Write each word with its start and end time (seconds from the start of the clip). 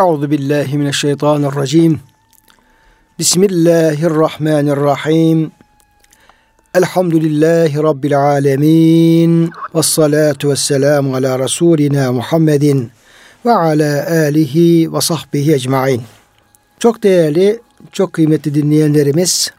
Euzu 0.00 0.30
billahi 0.30 0.78
mineşşeytanirracim. 0.78 2.00
Bismillahirrahmanirrahim. 3.18 5.50
Elhamdülillahi 6.74 7.82
Rabbil 7.82 8.20
alemin. 8.20 9.50
Ve 9.74 9.82
salatu 9.82 10.50
ve 10.50 10.56
selamu 10.56 11.14
ala 11.14 11.38
Resulina 11.38 12.12
Muhammedin 12.12 12.90
ve 13.46 13.52
ala 13.52 14.06
alihi 14.10 14.92
ve 14.92 15.00
sahbihi 15.00 15.54
ecmain. 15.54 16.02
Çok 16.78 17.02
değerli, 17.02 17.60
çok 17.92 18.12
kıymetli 18.12 18.54
dinleyenlerimiz, 18.54 19.52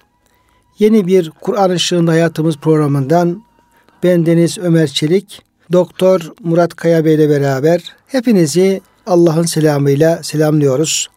yeni 0.80 1.08
bir 1.08 1.32
Kur'an 1.42 1.76
Işığında 1.76 2.12
Hayatımız 2.12 2.58
programından 2.58 3.44
ben 4.04 4.26
Deniz 4.26 4.58
Ömer 4.58 4.88
Çelik, 4.88 5.42
Doktor 5.72 6.32
Murat 6.44 6.76
Kaya 6.76 7.06
Bey 7.06 7.16
ile 7.16 7.30
beraber 7.30 7.96
hepinizi 8.08 8.82
Allah'ın 9.06 9.46
selamıyla 9.46 10.24
selamlıyoruz. 10.24 11.08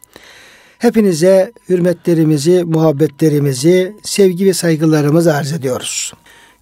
Hepinize 0.79 1.53
hürmetlerimizi, 1.69 2.65
muhabbetlerimizi, 2.65 3.97
sevgi 4.03 4.47
ve 4.47 4.53
saygılarımızı 4.53 5.35
arz 5.35 5.53
ediyoruz. 5.53 6.13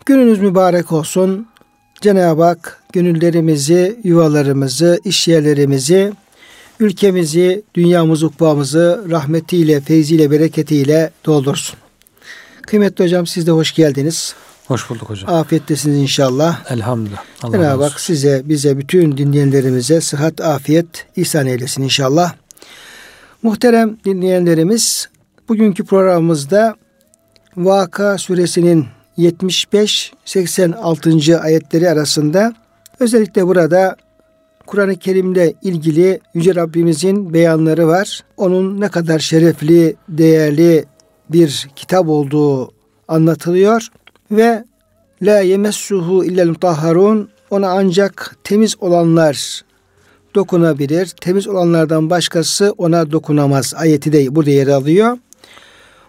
Gününüz 0.07 0.39
mübarek 0.41 0.93
olsun. 0.93 1.47
Cenab-ı 2.01 2.43
Hak 2.43 2.83
gönüllerimizi, 2.93 4.01
yuvalarımızı, 4.05 5.01
iş 5.05 5.29
yerlerimizi, 5.29 6.13
ülkemizi, 6.81 7.63
dünyamızı, 7.75 8.27
ukbamızı 8.27 9.05
rahmetiyle, 9.11 9.81
feyziyle, 9.81 10.31
bereketiyle 10.31 11.11
doldursun. 11.25 11.79
Kıymetli 12.63 13.05
hocam 13.05 13.27
siz 13.27 13.47
de 13.47 13.51
hoş 13.51 13.75
geldiniz. 13.75 14.35
Hoş 14.73 14.91
bulduk 14.91 15.11
hocam. 15.11 15.35
Afiyettesiniz 15.35 15.99
inşallah. 15.99 16.71
Elhamdülillah. 16.71 17.25
Allah 17.43 17.53
Cenab-ı 17.53 17.83
Hak 17.83 18.01
size, 18.01 18.43
bize, 18.45 18.79
bütün 18.79 19.17
dinleyenlerimize 19.17 20.01
sıhhat, 20.01 20.41
afiyet 20.41 21.07
ihsan 21.17 21.47
eylesin 21.47 21.83
inşallah. 21.83 22.35
Muhterem 23.43 23.97
dinleyenlerimiz, 24.05 25.09
bugünkü 25.49 25.85
programımızda 25.85 26.75
Vaka 27.57 28.19
suresinin 28.19 28.87
75-86. 29.19 31.41
ayetleri 31.41 31.91
arasında 31.91 32.55
özellikle 33.01 33.47
burada 33.47 33.97
Kur'an-ı 34.67 34.97
Kerim'le 34.97 35.55
ilgili 35.63 36.21
Yüce 36.35 36.55
Rabbimizin 36.55 37.35
beyanları 37.35 37.89
var. 37.89 38.21
Onun 38.37 38.81
ne 38.81 38.89
kadar 38.89 39.19
şerefli, 39.19 39.97
değerli 40.09 40.85
bir 41.31 41.69
kitap 41.77 42.09
olduğu 42.09 42.73
anlatılıyor 43.09 43.89
ve 44.33 44.65
la 45.23 45.41
yemessuhu 45.41 46.25
illel 46.25 46.49
mutahharun 46.49 47.29
ona 47.51 47.71
ancak 47.71 48.37
temiz 48.45 48.77
olanlar 48.81 49.65
dokunabilir. 50.35 51.07
Temiz 51.07 51.49
olanlardan 51.49 52.11
başkası 52.11 52.75
ona 52.79 53.13
dokunamaz. 53.13 53.75
Ayeti 53.77 54.13
de 54.13 54.35
burada 54.35 54.51
yer 54.51 54.67
alıyor. 54.67 55.19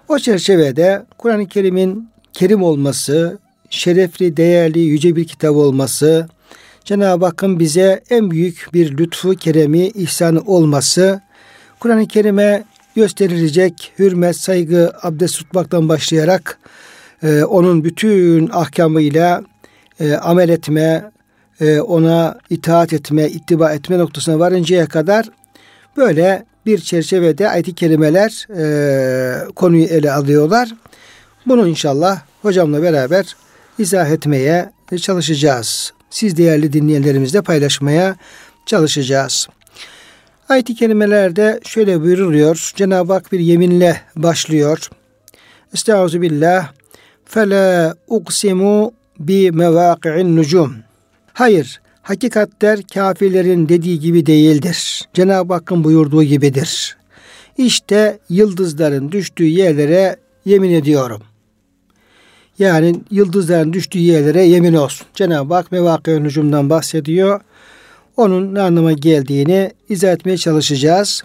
O 0.10 0.20
çerçevede 0.20 1.06
Kur'an-ı 1.18 1.48
Kerim'in 1.48 2.10
kerim 2.34 2.64
olması, 2.64 3.38
şerefli, 3.70 4.38
değerli, 4.38 4.80
yüce 4.80 5.16
bir 5.16 5.28
kitap 5.28 5.56
olması, 5.56 6.28
Cenab-ı 6.86 7.26
Hakk'ın 7.26 7.60
bize 7.60 8.02
en 8.10 8.32
büyük 8.32 8.68
bir 8.74 8.98
lütfu, 8.98 9.36
keremi, 9.36 9.88
ihsanı 9.88 10.42
olması, 10.42 11.22
Kur'an-ı 11.80 12.08
Kerim'e 12.08 12.64
gösterilecek 12.96 13.94
hürmet, 14.00 14.36
saygı, 14.36 14.92
abdest 15.02 15.38
tutmaktan 15.38 15.90
başlayarak 15.90 16.60
e, 17.24 17.44
onun 17.44 17.84
bütün 17.84 18.50
ahkamıyla 18.50 19.44
e, 20.00 20.14
amel 20.14 20.50
etme, 20.50 21.12
e, 21.62 21.80
ona 21.80 22.40
itaat 22.50 22.94
etme, 22.94 23.30
ittiba 23.30 23.74
etme 23.74 23.98
noktasına 23.98 24.40
varıncaya 24.40 24.86
kadar 24.86 25.30
böyle 25.98 26.46
bir 26.66 26.80
çerçevede 26.80 27.50
ayet-i 27.50 27.76
kerimeler 27.76 28.48
e, 28.58 29.54
konuyu 29.56 29.84
ele 29.84 30.12
alıyorlar. 30.12 30.70
Bunu 31.46 31.68
inşallah 31.68 32.22
hocamla 32.42 32.82
beraber 32.82 33.36
izah 33.80 34.10
etmeye 34.10 34.72
çalışacağız. 35.02 35.94
Siz 36.10 36.38
değerli 36.38 36.74
dinleyenlerimizle 36.74 37.42
paylaşmaya 37.42 38.16
çalışacağız. 38.66 39.48
Ayet-i 40.50 40.76
kerimelerde 40.76 41.60
şöyle 41.64 42.02
buyuruluyor. 42.02 42.72
Cenab-ı 42.76 43.14
Hak 43.14 43.32
bir 43.32 43.40
yeminle 43.40 44.02
başlıyor. 44.16 44.90
Estaizu 45.74 46.22
Fela 47.34 47.96
uksimu 48.08 48.92
bi 49.20 49.52
mevaki'in 49.52 50.36
nucum. 50.36 50.76
Hayır, 51.34 51.82
hakikatler 52.02 52.80
kafirlerin 52.94 53.70
dediği 53.70 54.00
gibi 54.00 54.26
değildir. 54.26 55.02
Cenab-ı 55.14 55.54
Hakk'ın 55.54 55.84
buyurduğu 55.84 56.24
gibidir. 56.24 56.98
İşte 57.58 58.20
yıldızların 58.30 59.12
düştüğü 59.12 59.44
yerlere 59.44 60.16
yemin 60.46 60.74
ediyorum. 60.74 61.22
Yani 62.60 62.96
yıldızların 63.12 63.74
düştüğü 63.74 64.00
yerlere 64.00 64.44
yemin 64.44 64.74
olsun. 64.74 65.08
Cenab-ı 65.14 65.54
Hak 65.54 65.72
mevaki 65.72 66.24
nucumdan 66.24 66.70
bahsediyor. 66.70 67.42
Onun 68.18 68.54
ne 68.54 68.62
anlama 68.62 68.92
geldiğini 68.92 69.72
izah 69.90 70.12
etmeye 70.12 70.38
çalışacağız. 70.38 71.24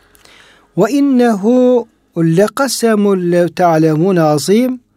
Ve 0.79 0.91
innehu 0.91 1.89
lekasemul 2.17 3.33
lev 3.33 3.49
ta'lemun 3.49 4.17
azim. 4.17 4.88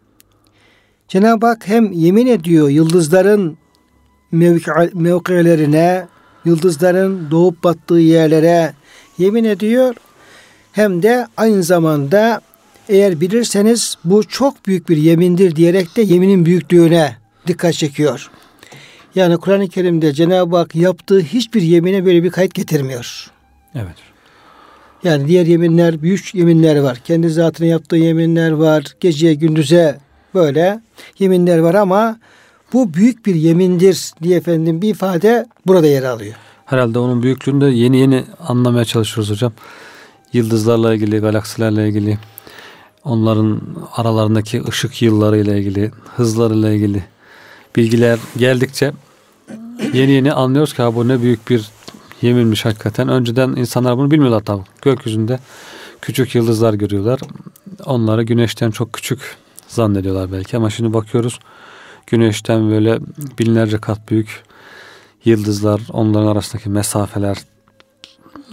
Cenab-ı 1.12 1.46
Hak 1.46 1.68
hem 1.68 1.92
yemin 1.92 2.26
ediyor 2.26 2.68
yıldızların 2.68 3.56
mevkilerine, 4.32 6.06
yıldızların 6.44 7.30
doğup 7.30 7.64
battığı 7.64 7.94
yerlere 7.94 8.72
yemin 9.18 9.44
ediyor. 9.44 9.94
Hem 10.72 11.02
de 11.02 11.26
aynı 11.36 11.62
zamanda 11.62 12.40
eğer 12.88 13.20
bilirseniz 13.20 13.96
bu 14.04 14.28
çok 14.28 14.66
büyük 14.66 14.88
bir 14.88 14.96
yemindir 14.96 15.56
diyerek 15.56 15.96
de 15.96 16.02
yeminin 16.02 16.46
büyüklüğüne 16.46 17.16
dikkat 17.46 17.74
çekiyor. 17.74 18.30
Yani 19.14 19.36
Kur'an-ı 19.36 19.68
Kerim'de 19.68 20.12
Cenab-ı 20.12 20.56
Hak 20.56 20.74
yaptığı 20.74 21.20
hiçbir 21.20 21.62
yemine 21.62 22.04
böyle 22.04 22.22
bir 22.22 22.30
kayıt 22.30 22.54
getirmiyor. 22.54 23.30
Evet. 23.74 23.96
Yani 25.04 25.28
diğer 25.28 25.46
yeminler, 25.46 26.02
büyük 26.02 26.34
yeminler 26.34 26.76
var. 26.76 26.98
Kendi 27.04 27.30
zatına 27.30 27.66
yaptığı 27.66 27.96
yeminler 27.96 28.50
var. 28.50 28.84
Geceye 29.00 29.34
gündüze 29.34 29.98
böyle 30.34 30.80
yeminler 31.18 31.58
var 31.58 31.74
ama 31.74 32.16
bu 32.72 32.94
büyük 32.94 33.26
bir 33.26 33.34
yemindir 33.34 34.12
diye 34.22 34.36
efendim 34.36 34.82
bir 34.82 34.88
ifade 34.88 35.46
burada 35.66 35.86
yer 35.86 36.02
alıyor. 36.02 36.34
Herhalde 36.66 36.98
onun 36.98 37.22
büyüklüğünü 37.22 37.60
de 37.60 37.66
yeni 37.66 37.98
yeni 37.98 38.24
anlamaya 38.48 38.84
çalışıyoruz 38.84 39.30
hocam. 39.30 39.52
Yıldızlarla 40.32 40.94
ilgili, 40.94 41.18
galaksilerle 41.18 41.88
ilgili, 41.88 42.18
onların 43.04 43.60
aralarındaki 43.96 44.62
ışık 44.68 45.02
yılları 45.02 45.38
ile 45.38 45.58
ilgili, 45.58 45.90
hızlarıyla 46.16 46.70
ilgili 46.70 47.04
bilgiler 47.76 48.18
geldikçe 48.36 48.92
yeni 49.92 50.10
yeni 50.10 50.32
anlıyoruz 50.32 50.74
ki 50.74 50.82
bu 50.82 51.08
ne 51.08 51.22
büyük 51.22 51.50
bir 51.50 51.70
yeminmiş 52.22 52.64
hakikaten. 52.64 53.08
Önceden 53.08 53.48
insanlar 53.48 53.98
bunu 53.98 54.10
bilmiyorlar 54.10 54.40
tabii. 54.40 54.64
Gökyüzünde 54.82 55.38
küçük 56.00 56.34
yıldızlar 56.34 56.74
görüyorlar. 56.74 57.20
Onları 57.84 58.22
güneşten 58.22 58.70
çok 58.70 58.92
küçük 58.92 59.36
zannediyorlar 59.74 60.32
belki 60.32 60.56
ama 60.56 60.70
şimdi 60.70 60.92
bakıyoruz 60.92 61.38
güneşten 62.06 62.70
böyle 62.70 62.98
binlerce 63.38 63.78
kat 63.78 64.10
büyük 64.10 64.42
yıldızlar, 65.24 65.80
onların 65.92 66.26
arasındaki 66.26 66.68
mesafeler, 66.70 67.36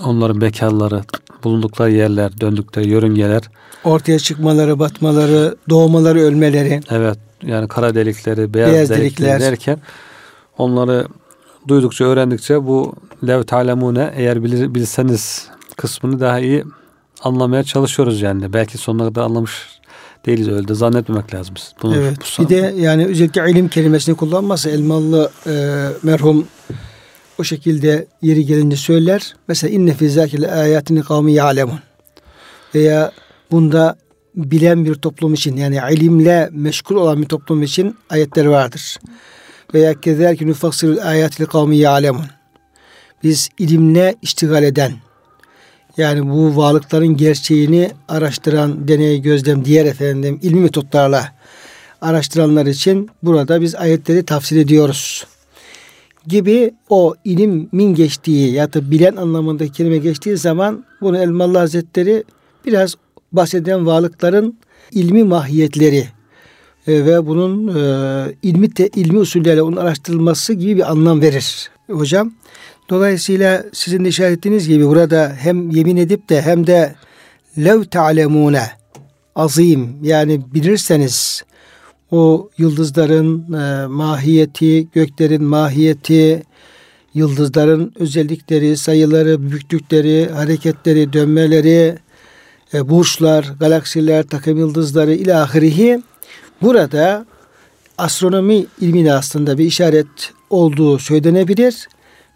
onların 0.06 0.42
bekarları, 0.42 1.04
bulundukları 1.44 1.92
yerler, 1.92 2.42
döndükleri 2.42 2.90
yörüngeler. 2.90 3.42
Ortaya 3.84 4.20
çıkmaları, 4.20 4.80
batmaları, 4.80 5.56
doğmaları, 5.70 6.20
ölmeleri. 6.20 6.82
Evet 6.90 7.18
yani 7.42 7.68
kara 7.68 7.96
delikleri, 7.96 8.54
beyaz, 8.54 8.72
beyaz 8.72 8.90
delikleri 8.90 9.30
delikler 9.30 9.42
derken 9.42 9.80
onları 10.58 11.08
duydukça, 11.68 12.06
öğrendikçe 12.06 12.68
bu 12.68 12.94
lev 13.28 13.44
talemune 13.44 14.14
eğer 14.16 14.44
bilir, 14.44 14.76
bilseniz 14.76 15.48
kısmını 15.78 16.20
daha 16.20 16.40
iyi 16.40 16.64
anlamaya 17.24 17.64
çalışıyoruz 17.64 18.22
yani. 18.22 18.54
Belki 18.54 18.78
sonuna 18.78 19.08
kadar 19.08 19.22
anlamış 19.22 19.79
değiliz 20.26 20.48
öyle 20.48 20.68
de 20.68 20.74
zannetmemek 20.74 21.34
lazım. 21.34 21.56
Bunu, 21.82 21.96
evet. 21.96 22.18
Bu 22.40 22.44
bir 22.44 22.50
de 22.50 22.74
yani 22.78 23.06
özellikle 23.06 23.52
ilim 23.52 23.68
kelimesini 23.68 24.16
kullanmazsa 24.16 24.70
Elmalı 24.70 25.32
e, 25.48 25.86
merhum 26.04 26.48
o 27.40 27.44
şekilde 27.44 28.08
yeri 28.22 28.46
gelince 28.46 28.76
söyler. 28.76 29.36
Mesela 29.48 29.74
inne 29.74 29.94
fi 29.94 30.10
zakil 30.10 30.62
ayatini 30.62 31.04
kavmi 31.04 31.34
ya'lemun. 31.34 31.80
Veya 32.76 33.12
bunda 33.52 33.96
bilen 34.36 34.86
bir 34.86 34.96
toplum 34.96 35.34
için 35.34 35.58
yani 35.58 35.80
ilimle 35.92 36.50
meşgul 36.52 36.96
olan 36.96 37.22
bir 37.22 37.28
toplum 37.28 37.64
için 37.64 37.96
ayetler 38.10 38.46
vardır. 38.46 39.00
Veya 39.74 40.02
kezerki 40.02 40.48
nufassirul 40.48 40.98
ayatili 40.98 41.48
kavmi 41.48 41.78
ya'lemun. 41.78 42.26
Biz 43.24 43.50
ilimle 43.58 44.16
iştigal 44.22 44.64
eden, 44.64 44.94
yani 46.00 46.30
bu 46.30 46.58
varlıkların 46.58 47.18
gerçeğini 47.18 47.92
araştıran 48.08 48.88
deney 48.88 49.22
gözlem 49.22 49.66
diğer 49.66 49.86
efendim 49.86 50.40
ilmi 50.42 50.60
metotlarla 50.60 51.34
araştıranlar 52.02 52.66
için 52.66 53.10
burada 53.24 53.62
biz 53.62 53.76
ayetleri 53.76 54.26
tafsir 54.26 54.58
ediyoruz 54.58 55.26
gibi 56.28 56.74
o 56.90 57.16
ilimin 57.24 57.96
geçtiği 57.96 58.54
ya 58.54 58.74
da 58.74 58.92
bilen 58.92 59.16
anlamında 59.16 59.68
kelime 59.68 59.98
geçtiği 59.98 60.38
zaman 60.38 60.86
bunu 61.02 61.18
Elmalı 61.18 61.58
Hazretleri 61.58 62.24
biraz 62.66 62.96
bahseden 63.32 63.86
varlıkların 63.86 64.58
ilmi 64.92 65.24
mahiyetleri 65.24 66.08
e, 66.88 67.06
ve 67.06 67.28
bunun 67.28 67.76
e, 67.76 68.36
ilmi 68.44 68.70
te, 68.74 68.90
ilmi 68.96 69.20
usullerle 69.20 69.62
onun 69.62 69.78
araştırılması 69.78 70.54
gibi 70.54 70.76
bir 70.76 70.92
anlam 70.92 71.22
verir 71.22 71.70
hocam. 71.92 72.32
Dolayısıyla 72.90 73.64
sizin 73.74 74.04
işaret 74.04 74.38
ettiğiniz 74.38 74.68
gibi 74.68 74.88
burada 74.88 75.34
hem 75.40 75.70
yemin 75.70 75.98
edip 75.98 76.30
de 76.30 76.42
hem 76.42 76.68
de 76.68 76.96
lev 77.58 77.84
ta'lemune 77.84 78.72
azim 79.36 79.98
yani 80.02 80.42
bilirseniz 80.54 81.44
o 82.12 82.50
yıldızların 82.58 83.54
e, 83.54 83.88
mahiyeti, 83.88 84.88
göklerin 84.94 85.44
mahiyeti, 85.44 86.44
yıldızların 87.14 87.94
özellikleri, 88.00 88.78
sayıları, 88.78 89.42
büyüklükleri, 89.42 90.30
hareketleri, 90.30 91.14
dönmeleri, 91.14 91.98
e, 92.74 92.90
burçlar, 92.90 93.54
galaksiler, 93.60 94.24
takım 94.24 94.58
yıldızları 94.58 95.14
ilahirihi 95.14 96.02
burada 96.62 97.26
astronomi 97.98 98.66
ilmine 98.82 99.14
aslında 99.14 99.58
bir 99.58 99.66
işaret 99.66 100.32
olduğu 100.50 101.00
söylenebilir 101.00 101.88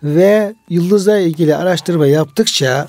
ve 0.03 0.53
yıldızla 0.69 1.19
ilgili 1.19 1.55
araştırma 1.55 2.07
yaptıkça 2.07 2.87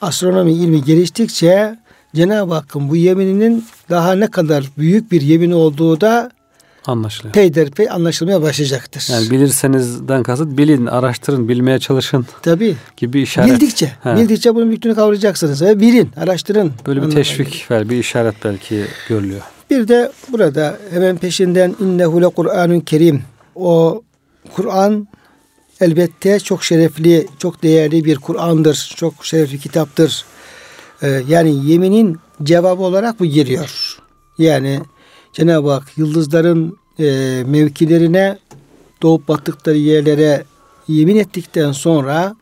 astronomi 0.00 0.52
ilmi 0.52 0.84
geliştikçe 0.84 1.78
Cenab-ı 2.14 2.54
Hakk'ın 2.54 2.88
bu 2.88 2.96
yemininin 2.96 3.64
daha 3.90 4.12
ne 4.12 4.30
kadar 4.30 4.70
büyük 4.78 5.12
bir 5.12 5.20
yemin 5.20 5.50
olduğu 5.50 6.00
da 6.00 6.30
anlaşılıyor. 6.86 7.34
Peyderpey 7.34 7.90
anlaşılmaya 7.90 8.42
başlayacaktır. 8.42 9.08
Yani 9.12 9.30
bilirsenizden 9.30 10.22
kasıt 10.22 10.58
bilin, 10.58 10.86
araştırın, 10.86 11.48
bilmeye 11.48 11.78
çalışın. 11.78 12.26
Tabii. 12.42 12.76
Gibi 12.96 13.22
işaret. 13.22 13.50
Bildikçe. 13.50 13.92
He. 14.02 14.16
Bildikçe 14.16 14.54
bunun 14.54 14.68
büyüklüğünü 14.68 14.94
kavrayacaksınız. 14.94 15.62
Ve 15.62 15.80
bilin, 15.80 16.10
araştırın. 16.16 16.72
Böyle 16.86 17.02
bir 17.02 17.10
teşvik 17.10 17.70
ver, 17.70 17.88
bir 17.90 17.96
işaret 17.96 18.34
belki 18.44 18.84
görülüyor. 19.08 19.40
Bir 19.70 19.88
de 19.88 20.12
burada 20.28 20.78
hemen 20.90 21.16
peşinden 21.16 21.76
innehu 21.80 22.22
le 22.22 22.28
Kur'anun 22.28 22.80
kerim. 22.80 23.22
O 23.54 24.02
Kur'an 24.54 25.08
elbette 25.80 26.40
çok 26.40 26.64
şerefli, 26.64 27.26
çok 27.38 27.62
değerli 27.62 28.04
bir 28.04 28.16
Kur'an'dır. 28.16 28.92
Çok 28.96 29.24
şerefli 29.24 29.58
kitaptır. 29.58 30.24
Ee, 31.02 31.22
yani 31.28 31.70
yeminin 31.70 32.18
cevabı 32.42 32.82
olarak 32.82 33.20
bu 33.20 33.26
giriyor. 33.26 33.98
Yani 34.38 34.80
Cenab-ı 35.32 35.70
Hak 35.70 35.98
yıldızların 35.98 36.78
e, 36.98 37.04
mevkilerine 37.46 38.38
doğup 39.02 39.28
battıkları 39.28 39.76
yerlere 39.76 40.44
yemin 40.88 41.16
ettikten 41.16 41.72
sonra 41.72 42.36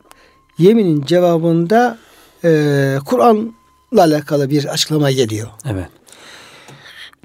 yeminin 0.57 1.05
cevabında 1.05 1.97
e, 2.43 2.97
Kur'an'la 3.05 4.01
alakalı 4.01 4.49
bir 4.49 4.65
açıklama 4.65 5.11
geliyor. 5.11 5.47
Evet. 5.65 5.89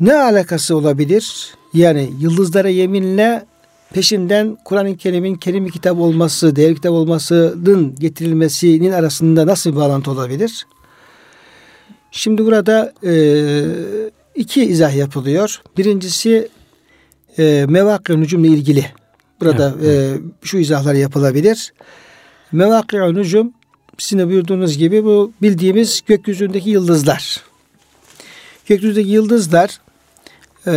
Ne 0.01 0.15
alakası 0.15 0.77
olabilir? 0.77 1.55
Yani 1.75 2.13
yıldızlara 2.19 2.69
yeminle 2.69 3.47
peşinden 3.95 4.59
Kur'an-ı 4.65 4.97
Kerim'in 4.97 5.35
kerim 5.35 5.69
kitap 5.69 5.99
olması, 5.99 6.57
değerli 6.57 6.75
kitap 6.75 6.93
olmasının 6.93 7.95
getirilmesinin 7.99 8.93
arasında 8.93 9.47
nasıl 9.47 9.73
bir 9.73 9.77
bağlantı 9.77 10.11
olabilir? 10.11 10.67
Şimdi 12.11 12.45
burada 12.45 12.93
e, 13.05 13.15
iki 14.35 14.65
izah 14.65 14.97
yapılıyor. 14.97 15.63
Birincisi 15.79 16.49
e, 17.39 17.67
mevakı 17.69 18.21
nücumla 18.21 18.47
ilgili. 18.47 18.87
Burada 19.41 19.75
evet. 19.83 20.21
E, 20.21 20.23
şu 20.43 20.59
izahlar 20.59 20.95
yapılabilir. 20.95 21.73
Mevakı 22.53 23.15
nücum 23.15 23.53
sizin 23.99 24.19
de 24.19 24.27
buyurduğunuz 24.27 24.79
gibi 24.79 25.05
bu 25.05 25.33
bildiğimiz 25.43 26.01
gökyüzündeki 26.07 26.71
yıldızlar. 26.71 27.43
Gökyüzündeki 28.67 29.11
yıldızlar 29.11 29.81
e, 30.67 30.73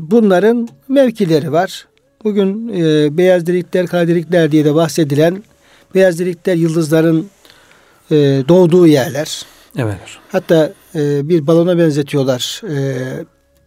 bunların 0.00 0.68
mevkileri 0.88 1.52
var. 1.52 1.87
Bugün 2.24 2.68
e, 2.68 3.16
beyaz 3.18 3.46
delikler, 3.46 3.86
kara 3.86 4.08
delikler 4.08 4.52
diye 4.52 4.64
de 4.64 4.74
bahsedilen 4.74 5.42
beyaz 5.94 6.18
delikler 6.18 6.54
yıldızların 6.54 7.26
e, 8.10 8.16
doğduğu 8.48 8.86
yerler. 8.86 9.42
Evet. 9.78 9.98
Hatta 10.32 10.72
e, 10.94 11.28
bir 11.28 11.46
balona 11.46 11.78
benzetiyorlar 11.78 12.62
e, 12.68 12.96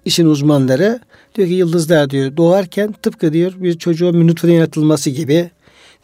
işin 0.05 0.25
uzmanları. 0.25 0.99
Diyor 1.35 1.47
ki 1.47 1.53
yıldızlar 1.53 2.09
diyor 2.09 2.37
doğarken 2.37 2.95
tıpkı 3.01 3.33
diyor 3.33 3.53
bir 3.57 3.77
çocuğun 3.77 4.13
bir 4.13 4.27
nutfeden 4.27 4.53
yaratılması 4.53 5.09
gibi. 5.09 5.51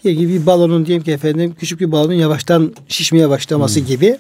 Diyor 0.04 0.16
ki 0.16 0.30
bir 0.30 0.46
balonun 0.46 0.86
diyelim 0.86 1.04
ki 1.04 1.12
efendim 1.12 1.56
küçük 1.60 1.80
bir 1.80 1.92
balonun 1.92 2.14
yavaştan 2.14 2.76
şişmeye 2.88 3.30
başlaması 3.30 3.80
hmm. 3.80 3.88
gibi. 3.88 4.18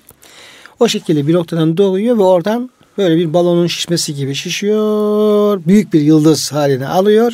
O 0.80 0.88
şekilde 0.88 1.28
bir 1.28 1.34
noktadan 1.34 1.78
doğuyor 1.78 2.18
ve 2.18 2.24
oradan 2.24 2.70
böyle 2.98 3.18
bir 3.18 3.34
balonun 3.34 3.68
şişmesi 3.68 4.16
gibi 4.16 4.36
şişiyor. 4.36 5.62
Büyük 5.68 5.94
bir 5.94 6.02
yıldız 6.02 6.54
haline 6.54 6.88
alıyor. 6.88 7.34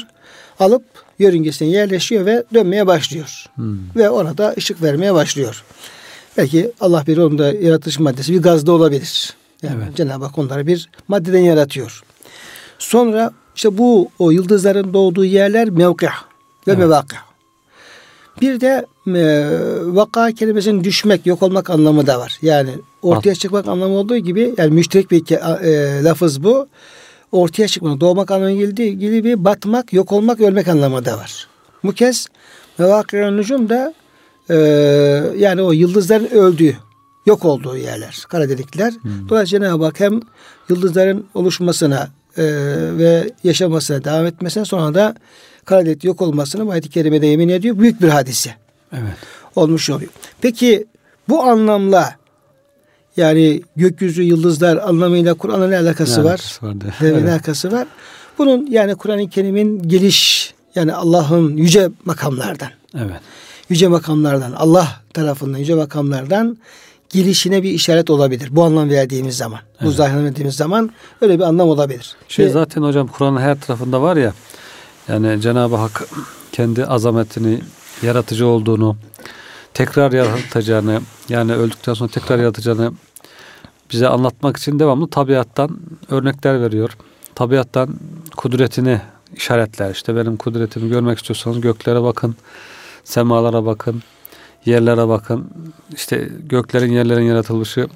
Alıp 0.64 0.84
yörüngesine 1.20 1.68
yerleşiyor 1.68 2.26
ve 2.26 2.44
dönmeye 2.54 2.88
başlıyor. 2.88 3.46
Hmm. 3.56 3.78
Ve 3.96 4.10
orada 4.10 4.54
ışık 4.58 4.82
vermeye 4.82 5.14
başlıyor. 5.14 5.64
Belki 6.38 6.72
Allah 6.82 7.04
bir 7.08 7.18
onda 7.18 7.54
yaratış 7.54 8.00
maddesi 8.00 8.34
bir 8.34 8.42
gazda 8.42 8.72
olabilir. 8.72 9.34
Yani 9.64 9.84
evet. 9.84 9.96
Cenab-ı 9.96 10.26
Hak 10.26 10.38
onları 10.38 10.68
bir 10.68 10.90
maddeden 11.08 11.40
yaratıyor. 11.40 12.04
Sonra 12.80 13.32
işte 13.56 13.78
bu 13.78 14.10
o 14.20 14.32
yıldızların 14.32 14.94
doğduğu 14.94 15.26
yerler 15.26 15.70
mevkih 15.70 16.08
ve 16.08 16.12
evet. 16.68 16.78
mevakih. 16.78 17.18
Bir 18.42 18.62
de 18.62 18.86
e, 19.08 19.48
vaka 19.84 20.32
kelimesinin 20.32 20.84
düşmek, 20.84 21.26
yok 21.26 21.44
olmak 21.44 21.70
anlamı 21.70 22.08
da 22.08 22.20
var. 22.20 22.38
Yani 22.42 22.72
ortaya 23.02 23.36
çıkmak 23.36 23.68
anlamı 23.68 23.94
olduğu 23.94 24.18
gibi 24.18 24.54
yani 24.58 24.74
müşterek 24.74 25.12
bir 25.12 25.32
e, 25.32 26.04
lafız 26.04 26.44
bu. 26.44 26.68
Ortaya 27.34 27.68
çıkmak, 27.68 28.00
doğmak 28.00 28.32
anlamı 28.32 28.52
geldiği 28.52 29.00
gibi 29.00 29.44
batmak, 29.46 29.94
yok 29.94 30.12
olmak, 30.12 30.42
ölmek 30.42 30.68
anlamı 30.68 31.06
da 31.06 31.18
var. 31.18 31.48
Bu 31.84 31.92
kez 31.92 32.28
mevakir 32.78 33.38
nücum 33.38 33.70
da 33.70 33.94
e, 34.50 34.56
yani 35.38 35.62
o 35.62 35.72
yıldızların 35.72 36.30
öldüğü, 36.32 36.78
yok 37.26 37.46
olduğu 37.46 37.78
yerler, 37.78 38.24
kara 38.30 38.50
delikler. 38.50 38.92
Hmm. 38.92 39.30
Dolayısıyla 39.30 39.68
Cenab-ı 39.68 39.86
Hak 39.86 40.00
hem 40.00 40.20
yıldızların 40.70 41.26
oluşmasına 41.34 42.10
e, 42.38 42.44
ve 42.98 43.32
yaşamasına 43.44 44.04
devam 44.04 44.26
etmesine 44.26 44.66
sonra 44.66 44.94
da 44.94 45.16
kara 45.66 45.86
delik 45.86 46.04
yok 46.04 46.22
olmasına 46.22 46.72
ayet-i 46.72 46.90
kerimede 46.90 47.28
yemin 47.28 47.50
ediyor. 47.50 47.80
Büyük 47.80 48.02
bir 48.02 48.10
hadise. 48.10 48.56
Evet. 48.92 49.14
Olmuş 49.56 49.90
oluyor. 49.90 50.12
Peki 50.42 50.88
bu 51.30 51.44
anlamla 51.44 52.16
yani 53.18 53.62
gökyüzü 53.76 54.24
yıldızlar 54.24 54.78
anlamıyla 54.78 55.34
Kur'an'la 55.34 55.68
ne 55.68 55.78
alakası 55.78 56.20
ne 56.20 56.24
var? 56.24 56.60
var 56.62 56.76
evet. 57.02 57.24
Ne 57.24 57.32
alakası 57.32 57.72
var? 57.72 57.88
Bunun 58.38 58.68
yani 58.72 58.96
Kur'an-ı 58.96 59.30
Kerim'in 59.30 59.88
geliş 59.88 60.54
yani 60.76 60.94
Allah'ın 60.94 61.58
yüce 61.58 61.90
makamlardan. 62.06 62.70
Evet 62.98 63.22
yüce 63.70 63.88
makamlardan, 63.88 64.52
Allah 64.52 64.88
tarafından 65.14 65.58
yüce 65.58 65.76
makamlardan 65.76 66.58
gelişine 67.10 67.64
bir 67.64 67.70
işaret 67.72 68.10
olabilir. 68.10 68.50
Bu 68.52 68.64
anlam 68.64 68.90
verdiğimiz 68.90 69.38
zaman. 69.38 69.60
Evet. 69.80 69.88
Bu 69.88 69.92
zahir 69.92 70.24
verdiğimiz 70.24 70.56
zaman 70.56 70.90
öyle 71.22 71.40
bir 71.40 71.44
anlam 71.44 71.70
olabilir. 71.70 72.16
Şey 72.28 72.46
Ve, 72.46 72.50
zaten 72.50 72.82
hocam 72.82 73.08
Kur'an'ın 73.08 73.42
her 73.42 73.60
tarafında 73.60 74.02
var 74.02 74.18
ya 74.18 74.34
yani 75.08 75.42
Cenab-ı 75.42 75.76
Hak 75.76 76.08
kendi 76.52 76.86
azametini, 76.86 77.60
yaratıcı 78.02 78.48
olduğunu, 78.48 78.98
tekrar 79.74 80.12
yaratacağını 80.12 81.02
yani 81.30 81.54
öldükten 81.54 81.94
sonra 81.94 82.10
tekrar 82.12 82.40
yaratacağını 82.40 82.92
bize 83.92 84.08
anlatmak 84.08 84.58
için 84.58 84.80
devamlı 84.80 85.10
tabiattan 85.10 85.80
örnekler 86.10 86.62
veriyor. 86.62 86.98
Tabiattan 87.36 87.90
kudretini 88.38 89.02
işaretler. 89.36 89.92
İşte 89.92 90.16
benim 90.16 90.38
kudretimi 90.38 90.90
görmek 90.90 91.18
istiyorsanız 91.18 91.62
göklere 91.62 92.04
bakın, 92.04 92.36
semalara 93.04 93.66
bakın, 93.66 94.04
yerlere 94.66 95.08
bakın. 95.08 95.50
İşte 95.96 96.30
göklerin 96.50 96.92
yerlerin 96.92 97.24
yaratılışı 97.24 97.88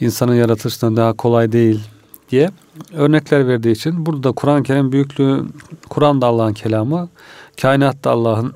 insanın 0.00 0.34
yaratılışından 0.34 0.96
daha 0.96 1.12
kolay 1.12 1.52
değil 1.52 1.80
diye 2.30 2.50
örnekler 2.92 3.48
verdiği 3.48 3.72
için 3.72 4.06
burada 4.06 4.32
Kur'an-ı 4.32 4.62
Kerim 4.62 4.92
büyüklüğü, 4.92 5.44
Kur'an 5.88 6.20
da 6.20 6.26
Allah'ın 6.26 6.54
kelamı, 6.54 7.08
kainat 7.62 8.04
da 8.04 8.10
Allah'ın 8.10 8.54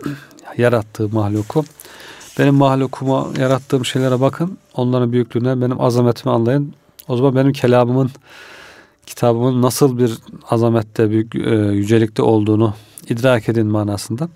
yarattığı 0.59 1.09
mahluku. 1.09 1.65
Benim 2.39 2.55
mahlukuma 2.55 3.29
yarattığım 3.39 3.85
şeylere 3.85 4.21
bakın, 4.21 4.59
onların 4.75 5.13
büyüklüğüne, 5.13 5.61
benim 5.61 5.81
azametimi 5.81 6.33
anlayın. 6.35 6.75
O 7.09 7.17
zaman 7.17 7.37
benim 7.37 7.53
kelamımın, 7.53 8.11
kitabımın 9.07 9.63
nasıl 9.63 9.99
bir 9.99 10.19
azamette, 10.51 11.11
büyük, 11.11 11.35
e, 11.35 11.55
yücelikte 11.55 12.23
olduğunu 12.23 12.75
idrak 13.09 13.49
edin 13.49 13.67
manasında. 13.67 14.29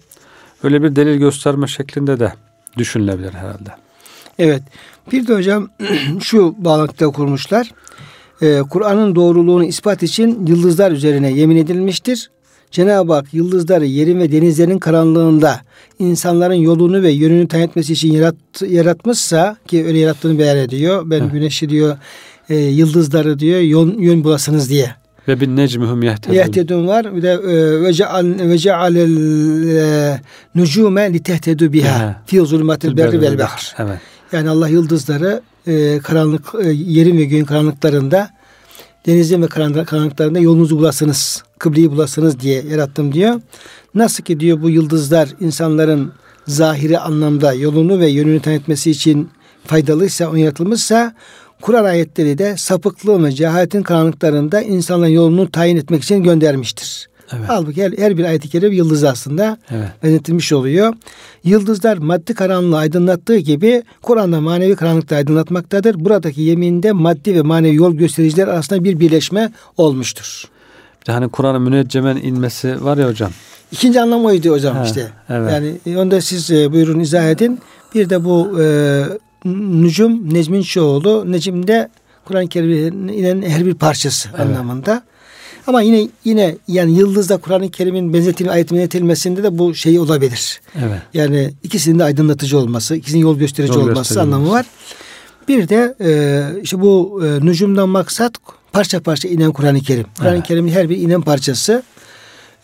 Öyle 0.63 0.83
bir 0.83 0.97
delil 0.97 1.19
gösterme 1.19 1.67
şeklinde 1.67 2.21
de 2.21 2.33
düşünülebilir 2.77 3.33
herhalde. 3.33 3.71
Evet. 4.39 4.63
Bir 5.13 5.27
de 5.27 5.35
hocam 5.35 5.69
şu 6.21 6.55
bağlantıda 6.59 7.11
kurmuşlar. 7.11 7.73
Ee, 8.43 8.63
Kur'an'ın 8.71 9.15
doğruluğunu 9.15 9.65
ispat 9.65 10.03
için 10.03 10.47
yıldızlar 10.47 10.93
üzerine 10.93 11.33
yemin 11.33 11.57
edilmiştir. 11.57 12.31
Cenab-ı 12.71 13.13
Hak 13.13 13.35
yıldızları 13.35 13.87
yerin 13.87 14.21
ve 14.21 14.33
denizlerin 14.33 14.79
karanlığında 14.79 15.61
insanların 15.99 16.55
yolunu 16.55 17.03
ve 17.03 17.11
yönünü 17.11 17.49
tayin 17.49 17.65
etmesi 17.65 17.93
için 17.93 18.13
yarat, 18.13 18.35
yaratmışsa 18.69 19.57
ki 19.67 19.85
öyle 19.87 19.99
yarattığını 19.99 20.39
beyan 20.39 20.57
ediyor. 20.57 21.03
Ben 21.07 21.21
evet. 21.21 21.33
güneşi 21.33 21.69
diyor 21.69 21.97
e, 22.49 22.57
yıldızları 22.57 23.39
diyor 23.39 23.61
yön, 23.61 23.99
yön 23.99 24.25
bulasınız 24.25 24.71
diye. 24.71 24.95
Ve 25.29 25.41
bin 25.41 25.57
necmihum 25.57 26.03
yehtedun. 26.03 26.35
Yehtedun 26.35 26.89
var. 26.89 27.17
Bir 27.17 27.23
de 27.23 27.31
e, 27.31 28.49
ve 28.49 28.59
cealel 28.59 29.17
e, 29.77 30.21
nucume 30.55 31.13
li 31.13 31.23
tehtedu 31.23 31.73
biha 31.73 32.23
fi 32.27 32.41
zulmatil 32.41 32.97
berri 32.97 33.21
vel 33.21 33.39
bahr. 33.39 33.75
Evet. 33.79 33.99
Yani 34.33 34.51
Allah 34.51 34.69
yıldızları 34.69 35.43
e, 35.67 35.99
karanlık 35.99 36.55
e, 36.63 36.69
yerin 36.69 37.19
ve 37.19 37.25
göğün 37.25 37.45
karanlıklarında 37.45 38.31
denizin 39.07 39.43
ve 39.43 39.47
karanlıklarında 39.47 40.39
yolunuzu 40.39 40.79
bulasınız, 40.79 41.43
kıbleyi 41.59 41.91
bulasınız 41.91 42.41
diye 42.41 42.63
yarattım 42.63 43.13
diyor. 43.13 43.41
Nasıl 43.95 44.25
ki 44.25 44.41
diyor 44.41 44.63
bu 44.63 44.71
yıldızlar 44.71 45.29
insanların 45.41 46.13
zahiri 46.47 46.99
anlamda 46.99 47.53
yolunu 47.53 47.99
ve 47.99 48.09
yönünü 48.09 48.41
tanıtması 48.41 48.91
için 48.91 49.29
faydalıysa, 49.65 50.31
onu 50.31 50.39
yaratılmışsa 50.39 51.15
Kur'an 51.61 51.85
ayetleri 51.85 52.39
de 52.39 52.57
sapıklığın 52.57 53.25
ve 53.25 53.33
cehaletin 53.33 53.83
karanlıklarında 53.83 54.63
insanların 54.63 55.11
yolunu 55.11 55.51
tayin 55.51 55.77
etmek 55.77 56.03
için 56.03 56.23
göndermiştir. 56.23 57.09
Evet. 57.33 57.45
Halbuki 57.49 57.83
her, 57.83 57.93
her 57.93 58.19
bir 58.19 58.25
ayet-i 58.25 58.49
kerime 58.49 58.77
yıldız 58.77 59.05
aslında 59.05 59.59
evet. 59.71 59.89
benzetilmiş 60.03 60.53
oluyor. 60.53 60.95
Yıldızlar 61.45 61.97
maddi 61.97 62.35
karanlığı 62.35 62.79
aydınlattığı 62.79 63.37
gibi 63.37 63.83
Kur'an'da 64.03 64.41
manevi 64.41 64.77
karanlıkta 64.77 65.17
aydınlatmaktadır. 65.17 66.05
Buradaki 66.05 66.43
yeminde 66.43 66.93
maddi 66.93 67.35
ve 67.35 67.43
manevi 67.43 67.77
yol 67.77 67.95
göstericiler 67.95 68.49
arasında 68.49 68.85
bir 68.85 69.01
birleşme 69.01 69.53
olmuştur. 69.77 70.45
De 71.09 71.13
hani 71.13 71.29
Kur'an'ın 71.29 71.63
müneccemen 71.63 72.17
inmesi 72.17 72.85
var 72.85 72.99
ya 72.99 73.09
hocam. 73.09 73.31
İkinci 73.73 74.01
anlam 74.01 74.25
oydu 74.25 74.51
hocam 74.51 74.77
ha, 74.77 74.85
işte. 74.85 75.09
Evet. 75.29 75.53
Yani 75.53 75.99
onu 75.99 76.11
da 76.11 76.21
siz 76.21 76.51
e, 76.51 76.73
buyurun 76.73 77.01
izah 77.01 77.25
edin. 77.25 77.61
Bir 77.95 78.11
de 78.11 78.25
bu 78.25 78.63
e, 78.63 78.67
Nücum 79.45 80.35
Necmin 80.35 80.63
Çoğulu. 80.63 81.33
Necim 81.33 81.67
de 81.67 81.89
Kur'an-ı 82.25 82.49
Kerim'in 82.49 83.09
inen 83.09 83.43
her 83.43 83.67
bir 83.67 83.75
parçası 83.75 84.29
evet. 84.29 84.41
anlamında. 84.41 85.03
Ama 85.67 85.83
yine 85.83 86.09
yine 86.25 86.57
yani 86.69 86.99
yıldızda 86.99 87.37
Kur'an-ı 87.37 87.71
Kerim'in 87.71 88.13
benzetilme 88.13 88.53
ayet 88.53 88.73
benzetilmesinde 88.73 89.43
de 89.43 89.59
bu 89.59 89.75
şey 89.75 89.99
olabilir. 89.99 90.61
Evet. 90.75 91.03
Yani 91.15 91.51
ikisinin 91.63 91.99
de 91.99 92.05
aydınlatıcı 92.05 92.59
olması, 92.59 92.97
ikisinin 92.97 93.23
yol 93.23 93.39
gösterici 93.39 93.79
yol 93.79 93.89
olması 93.89 94.21
anlamı 94.21 94.51
var. 94.51 94.67
Bir 95.49 95.69
de 95.69 95.95
e, 96.01 96.43
işte 96.63 96.81
bu 96.81 97.23
e, 97.25 97.47
nücumdan 97.47 97.89
maksat 97.89 98.33
parça 98.73 99.01
parça 99.01 99.29
inen 99.29 99.53
Kur'an-ı 99.53 99.81
Kerim. 99.81 100.07
Kur'an-ı 100.19 100.35
evet. 100.35 100.47
Kerim'in 100.47 100.73
her 100.73 100.89
bir 100.89 100.97
inen 100.97 101.23
parçası 101.23 101.83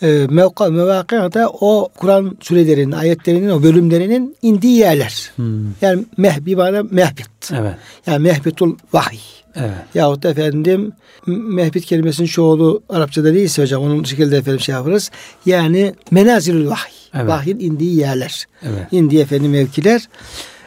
e, 0.03 0.27
mevka, 0.31 0.71
mevakıada 0.71 1.49
o 1.49 1.89
Kur'an 1.97 2.37
surelerinin, 2.41 2.93
ayetlerinin, 2.93 3.49
o 3.49 3.63
bölümlerinin 3.63 4.37
indiği 4.43 4.77
yerler. 4.77 5.31
Hmm. 5.37 5.73
Yani 5.83 6.05
mehbi 6.17 6.57
bana 6.57 6.83
mehbit. 6.83 7.53
Evet. 7.53 7.75
Yani 8.07 8.23
mehbitul 8.23 8.77
vahiy. 8.93 9.21
Evet. 9.57 9.71
Yahut 9.95 10.23
da 10.23 10.29
efendim 10.29 10.93
mehbit 11.27 11.85
kelimesinin 11.85 12.27
çoğulu 12.27 12.83
Arapçada 12.89 13.35
değilse 13.35 13.63
hocam 13.63 13.83
onun 13.83 14.05
şekilde 14.05 14.37
efendim 14.37 14.61
şey 14.61 14.75
yaparız. 14.75 15.11
Yani 15.47 15.95
menazilül 16.11 16.67
vahiy. 16.67 16.95
Evet. 17.15 17.29
Vahyin 17.29 17.59
indiği 17.59 17.97
yerler. 17.97 18.47
Evet. 18.63 18.87
indiği 18.93 19.21
efendim 19.21 19.51
mevkiler. 19.51 20.09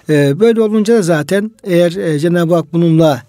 Ee, 0.10 0.40
böyle 0.40 0.62
olunca 0.62 0.94
da 0.94 1.02
zaten 1.02 1.52
eğer 1.64 1.92
e, 1.92 2.20
Cenab-ı 2.20 2.56
Hak 2.56 2.74
bununla 2.74 3.24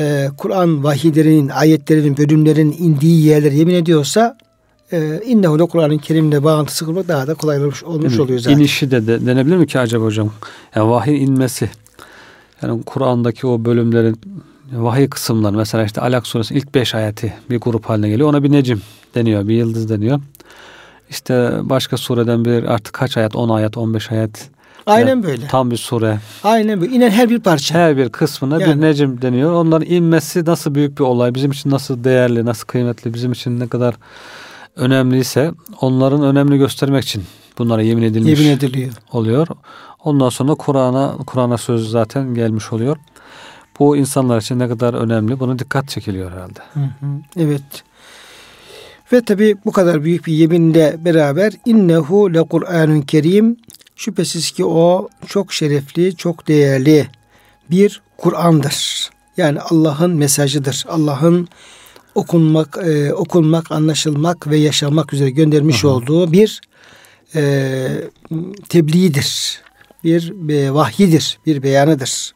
e, 0.00 0.28
Kur'an 0.36 0.84
vahiylerinin, 0.84 1.48
ayetlerinin, 1.48 2.16
bölümlerin 2.16 2.76
indiği 2.78 3.26
yerler 3.26 3.52
yemin 3.52 3.74
ediyorsa 3.74 4.38
e, 4.92 5.20
innehu 5.24 5.58
le 5.58 5.66
Kur'an-ı 5.66 5.98
Kerim'le 5.98 6.44
bağıntısı 6.44 6.84
kurmak 6.84 7.08
daha 7.08 7.26
da 7.26 7.34
kolay 7.34 7.64
olmuş, 7.64 7.82
oluyor 7.84 8.38
zaten. 8.38 8.58
İnişi 8.58 8.90
de, 8.90 9.06
de 9.06 9.26
denebilir 9.26 9.56
mi 9.56 9.66
ki 9.66 9.78
acaba 9.78 10.04
hocam? 10.04 10.30
Yani 10.74 10.90
vahiy 10.90 11.24
inmesi. 11.24 11.70
Yani 12.62 12.82
Kur'an'daki 12.82 13.46
o 13.46 13.64
bölümlerin 13.64 14.20
vahiy 14.72 15.08
kısımları 15.08 15.56
mesela 15.56 15.84
işte 15.84 16.00
Alak 16.00 16.26
suresi 16.26 16.54
ilk 16.54 16.74
beş 16.74 16.94
ayeti 16.94 17.34
bir 17.50 17.60
grup 17.60 17.84
haline 17.84 18.08
geliyor. 18.08 18.28
Ona 18.28 18.42
bir 18.42 18.52
necim 18.52 18.82
deniyor, 19.14 19.48
bir 19.48 19.54
yıldız 19.54 19.88
deniyor. 19.88 20.20
İşte 21.10 21.50
başka 21.62 21.96
sureden 21.96 22.44
bir 22.44 22.64
artık 22.64 22.94
kaç 22.94 23.16
ayet, 23.16 23.36
10 23.36 23.48
ayet, 23.48 23.76
15 23.76 24.12
ayet. 24.12 24.50
Aynen 24.92 25.22
böyle. 25.22 25.46
Tam 25.46 25.70
bir 25.70 25.76
sure. 25.76 26.18
Aynen 26.44 26.80
böyle. 26.80 26.94
İnen 26.94 27.10
her 27.10 27.30
bir 27.30 27.40
parça. 27.40 27.74
Her 27.74 27.96
bir 27.96 28.08
kısmına 28.08 28.60
yani. 28.60 28.76
bir 28.76 28.80
necim 28.80 29.22
deniyor. 29.22 29.52
Onların 29.52 29.88
inmesi 29.88 30.44
nasıl 30.44 30.74
büyük 30.74 30.98
bir 30.98 31.04
olay, 31.04 31.34
bizim 31.34 31.50
için 31.50 31.70
nasıl 31.70 32.04
değerli, 32.04 32.44
nasıl 32.44 32.66
kıymetli, 32.66 33.14
bizim 33.14 33.32
için 33.32 33.60
ne 33.60 33.68
kadar 33.68 33.94
önemliyse 34.76 35.52
onların 35.80 36.22
önemli 36.22 36.58
göstermek 36.58 37.04
için 37.04 37.22
bunlara 37.58 37.82
yemin 37.82 38.02
edilmiş 38.02 38.40
yemin 38.40 38.56
ediliyor. 38.56 38.92
oluyor. 39.12 39.46
Ondan 40.04 40.28
sonra 40.28 40.54
Kur'an'a 40.54 41.16
Kur'an'a 41.26 41.58
söz 41.58 41.90
zaten 41.90 42.34
gelmiş 42.34 42.72
oluyor. 42.72 42.96
Bu 43.78 43.96
insanlar 43.96 44.40
için 44.40 44.58
ne 44.58 44.68
kadar 44.68 44.94
önemli 44.94 45.40
bunu 45.40 45.58
dikkat 45.58 45.88
çekiliyor 45.88 46.32
herhalde. 46.32 46.60
Hı 46.74 46.80
hı, 46.80 47.06
evet. 47.36 47.62
Ve 49.12 49.24
tabi 49.24 49.56
bu 49.64 49.72
kadar 49.72 50.04
büyük 50.04 50.26
bir 50.26 50.32
yeminle 50.32 50.96
beraber 51.04 51.52
innehu 51.66 52.34
le 52.34 52.42
Kur'anun 52.42 53.00
kerim 53.00 53.56
şüphesiz 54.00 54.50
ki 54.50 54.64
o 54.64 55.08
çok 55.26 55.52
şerefli, 55.52 56.16
çok 56.16 56.48
değerli 56.48 57.08
bir 57.70 58.02
Kur'an'dır. 58.16 59.10
Yani 59.36 59.60
Allah'ın 59.60 60.16
mesajıdır. 60.16 60.84
Allah'ın 60.88 61.48
okunmak, 62.14 62.78
e, 62.84 63.14
okunmak, 63.14 63.72
anlaşılmak 63.72 64.46
ve 64.46 64.56
yaşamak 64.56 65.12
üzere 65.12 65.30
göndermiş 65.30 65.84
Aha. 65.84 65.92
olduğu 65.92 66.32
bir 66.32 66.60
e, 67.34 67.74
tebliğidir. 68.68 69.60
Bir 70.04 70.50
e, 70.50 70.74
vahyidir, 70.74 71.38
bir 71.46 71.62
beyanıdır. 71.62 72.32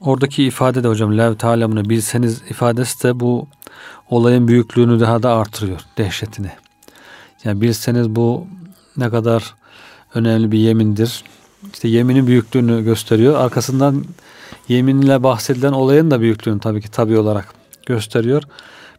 Oradaki 0.00 0.44
ifade 0.44 0.84
de 0.84 0.88
hocam 0.88 1.18
lev 1.18 1.34
talemunu 1.34 1.90
bilseniz 1.90 2.42
ifadesi 2.50 3.02
de 3.02 3.20
bu 3.20 3.46
olayın 4.10 4.48
büyüklüğünü 4.48 5.00
daha 5.00 5.22
da 5.22 5.34
artırıyor, 5.34 5.80
dehşetini. 5.98 6.50
Yani 7.44 7.60
bilseniz 7.60 8.08
bu 8.08 8.46
ne 8.96 9.10
kadar 9.10 9.54
önemli 10.14 10.52
bir 10.52 10.58
yemindir. 10.58 11.24
İşte 11.72 11.88
yeminin 11.88 12.26
büyüklüğünü 12.26 12.84
gösteriyor. 12.84 13.34
Arkasından 13.34 14.04
yeminle 14.68 15.22
bahsedilen 15.22 15.72
olayın 15.72 16.10
da 16.10 16.20
büyüklüğünü 16.20 16.60
tabii 16.60 16.80
ki 16.80 16.90
tabi 16.90 17.18
olarak 17.18 17.54
gösteriyor. 17.86 18.42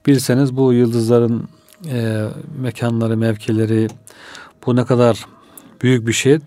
Bilseniz 0.06 0.58
bu 0.58 0.74
yıldızların 0.74 1.48
e, 1.92 2.28
mekanları, 2.62 3.18
mevkileri 3.18 3.88
bu 4.66 4.76
ne 4.76 4.86
kadar 4.86 5.26
büyük 5.82 6.08
bir 6.08 6.14
şey. 6.14 6.40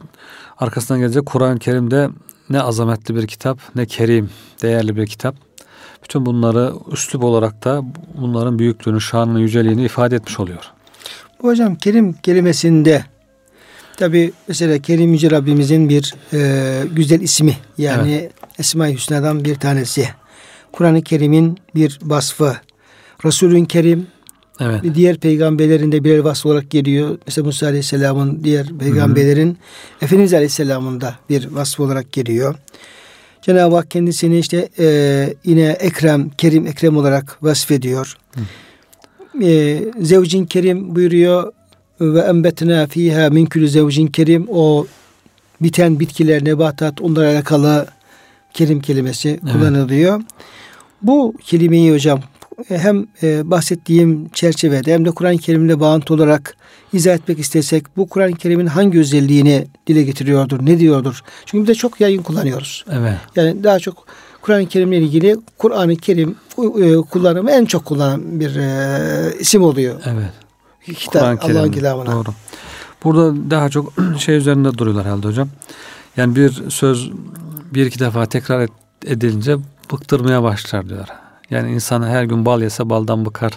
Arkasından 0.59 1.01
gelecek 1.01 1.27
Kur'an-ı 1.27 1.59
Kerim'de 1.59 2.09
ne 2.51 2.61
azametli 2.61 3.17
bir 3.17 3.27
kitap, 3.27 3.59
ne 3.75 3.87
kerim, 3.87 4.31
değerli 4.63 4.97
bir 4.97 5.07
kitap. 5.07 5.35
Bütün 6.05 6.27
bunları 6.27 6.73
üslup 6.93 7.25
olarak 7.25 7.65
da 7.65 7.83
bunların 8.15 8.59
büyüklüğünü, 8.59 9.01
şanını, 9.01 9.41
yüceliğini 9.41 9.85
ifade 9.85 10.17
etmiş 10.17 10.41
oluyor. 10.41 10.73
Hocam 11.41 11.77
kerim 11.77 12.13
kelimesinde 12.13 13.05
tabi 13.99 14.33
mesela 14.49 14.79
Kerim 14.79 15.13
Yüce 15.13 15.31
Rabbimizin 15.31 15.89
bir 15.89 16.15
e, 16.33 16.83
güzel 16.93 17.21
ismi 17.21 17.57
yani 17.79 18.13
evet. 18.13 18.33
Esma-i 18.59 18.95
Hüsna'dan 18.95 19.45
bir 19.45 19.55
tanesi. 19.55 20.09
Kur'an-ı 20.73 21.03
Kerim'in 21.03 21.59
bir 21.75 21.99
vasfı. 22.03 22.57
Resulün 23.25 23.65
Kerim 23.65 24.07
evet. 24.61 24.81
diğer 24.95 25.17
peygamberlerin 25.17 25.93
de 25.93 26.05
birer 26.05 26.19
vasfı 26.19 26.49
olarak 26.49 26.71
geliyor. 26.71 27.19
Mesela 27.27 27.45
Musa 27.45 27.67
Aleyhisselam'ın 27.67 28.45
diğer 28.45 28.79
peygamberlerin 28.79 29.49
Hı-hı. 29.49 30.05
Efendimiz 30.05 30.35
Aleyhisselam'ın 30.35 31.01
da 31.01 31.15
bir 31.31 31.47
vasfı 31.47 31.83
olarak 31.83 32.13
geliyor. 32.13 32.55
Cenab-ı 33.43 33.77
Hak 33.77 33.91
kendisini 33.91 34.39
işte 34.39 34.69
e, 34.79 35.35
yine 35.45 35.69
Ekrem, 35.69 36.31
Kerim, 36.31 36.67
Ekrem 36.67 36.97
olarak 36.97 37.39
vasfediyor. 37.43 38.19
E, 39.43 39.79
zevcin 40.01 40.47
Kerim 40.47 40.95
buyuruyor 40.95 41.53
ve 42.01 42.21
embetna 42.21 42.87
fiha 42.87 43.31
min 43.31 43.47
külü 43.47 43.69
zevcin 43.69 44.07
kerim 44.07 44.47
o 44.51 44.87
biten 45.61 46.01
bitkiler, 46.01 46.45
nebatat 46.45 47.01
onlara 47.01 47.29
alakalı 47.29 47.87
kerim 48.55 48.81
kelimesi 48.81 49.29
evet. 49.29 49.53
kullanılıyor. 49.53 50.21
Bu 51.03 51.35
kelimeyi 51.45 51.93
hocam 51.93 52.21
hem 52.69 53.07
e, 53.23 53.51
bahsettiğim 53.51 54.29
çerçevede 54.29 54.95
hem 54.95 55.05
de 55.05 55.11
Kur'an-ı 55.11 55.39
Kerim'le 55.39 55.81
bağıntı 55.81 56.15
olarak 56.15 56.57
izah 56.93 57.15
etmek 57.15 57.39
istesek 57.39 57.97
bu 57.97 58.09
Kur'an-ı 58.09 58.35
Kerim'in 58.35 58.67
hangi 58.67 58.99
özelliğini 58.99 59.67
dile 59.87 60.03
getiriyordur, 60.03 60.67
ne 60.67 60.79
diyordur? 60.79 61.23
Çünkü 61.47 61.63
biz 61.63 61.69
de 61.69 61.75
çok 61.75 62.01
yayın 62.01 62.23
kullanıyoruz. 62.23 62.85
Evet. 62.93 63.17
Yani 63.37 63.65
daha 63.65 63.79
çok 63.79 64.07
Kur'an-ı 64.43 64.67
Kerim'le 64.67 64.93
ilgili 64.93 65.37
Kur'an-ı 65.59 65.97
Kerim 65.97 66.37
e, 66.59 66.97
kullanımı 66.97 67.51
en 67.51 67.65
çok 67.65 67.85
kullanılan 67.85 68.41
bir 68.41 68.57
e, 68.57 69.39
isim 69.41 69.63
oluyor. 69.63 70.01
Evet. 70.07 70.48
Kitap, 70.95 71.45
Allah'ın 71.45 71.71
kitabına. 71.71 72.13
Doğru. 72.13 72.35
Burada 73.05 73.51
daha 73.51 73.69
çok 73.69 73.93
şey 74.19 74.37
üzerinde 74.37 74.79
duruyorlar 74.79 75.07
herhalde 75.07 75.29
hocam. 75.29 75.49
Yani 76.17 76.37
bir 76.37 76.71
söz 76.71 77.11
bir 77.75 77.87
iki 77.87 77.99
defa 77.99 78.27
tekrar 78.27 78.69
edilince 79.07 79.57
bıktırmaya 79.93 80.43
başlar 80.43 80.89
diyorlar. 80.89 81.11
Yani 81.51 81.73
insan 81.73 82.03
her 82.03 82.25
gün 82.25 82.45
bal 82.47 82.63
yese 82.63 82.91
baldan 82.91 83.25
bıkar 83.25 83.53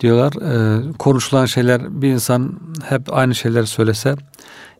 diyorlar. 0.00 0.32
E, 0.42 0.82
konuşulan 0.98 1.46
şeyler 1.46 2.02
bir 2.02 2.08
insan 2.08 2.60
hep 2.88 3.12
aynı 3.12 3.34
şeyleri 3.34 3.66
söylese 3.66 4.16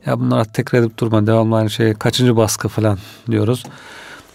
ya 0.06 0.20
bunlar 0.20 0.44
tekrar 0.44 0.80
edip 0.80 0.98
durma 0.98 1.26
devamlı 1.26 1.56
aynı 1.56 1.70
şey 1.70 1.94
kaçıncı 1.94 2.36
baskı 2.36 2.68
falan 2.68 2.98
diyoruz. 3.30 3.64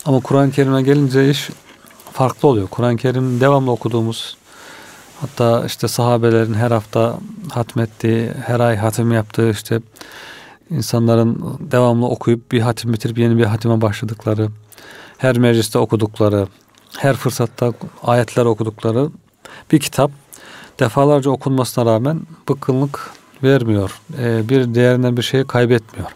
Ama 0.06 0.20
Kur'an-ı 0.20 0.52
Kerim'e 0.52 0.82
gelince 0.82 1.30
iş 1.30 1.50
farklı 2.14 2.48
oluyor. 2.48 2.68
Kur'an-ı 2.68 2.98
Kerim 2.98 3.42
devamlı 3.42 3.72
okuduğumuz 3.72 4.38
hatta 5.22 5.66
işte 5.66 5.88
sahabelerin 5.88 6.54
her 6.54 6.72
hafta 6.72 7.20
hatmettiği, 7.50 8.32
her 8.46 8.60
ay 8.60 8.76
hatim 8.76 9.12
yaptığı 9.12 9.50
işte 9.50 9.82
insanların 10.70 11.58
devamlı 11.72 12.06
okuyup 12.08 12.52
bir 12.52 12.62
hatim 12.62 12.94
bitirip 12.94 13.18
yeni 13.18 13.38
bir 13.38 13.46
hatime 13.46 13.82
başladıkları, 13.82 14.50
her 15.18 15.38
mecliste 15.38 15.80
okudukları, 15.80 16.48
her 16.98 17.16
fırsatta 17.16 17.74
ayetler 18.04 18.46
okudukları 18.46 19.10
bir 19.72 19.80
kitap 19.80 20.12
defalarca 20.80 21.32
okunmasına 21.32 21.86
rağmen 21.86 22.22
bıkkınlık 22.50 23.12
vermiyor. 23.44 24.02
Ee, 24.20 24.50
bir 24.50 24.76
değerinden 24.76 25.18
bir 25.18 25.22
şey 25.22 25.44
kaybetmiyor. 25.44 26.12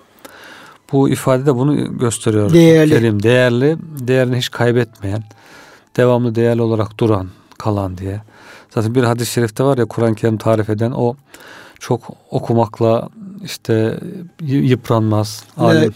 Bu 0.92 1.10
ifade 1.10 1.46
de 1.46 1.56
bunu 1.56 1.98
gösteriyor. 1.98 2.54
Değerli. 2.54 2.90
Kerim 2.90 3.24
değerli, 3.24 3.78
değerini 3.82 4.38
hiç 4.38 4.52
kaybetmeyen, 4.52 5.24
devamlı 5.98 6.36
değerli 6.36 6.62
olarak 6.62 7.00
duran, 7.00 7.30
kalan 7.58 7.98
diye. 7.98 8.22
Zaten 8.74 8.96
bir 8.96 9.04
hadis-i 9.04 9.32
şerifte 9.32 9.64
var 9.64 9.78
ya 9.78 9.86
Kur'an-ı 9.86 10.16
Kerim 10.16 10.38
tarif 10.38 10.70
eden 10.70 10.92
o 10.92 11.16
çok 11.80 12.02
okumakla 12.32 13.10
işte 13.44 14.00
yıpranmaz. 14.42 15.44
Alim. 15.58 15.94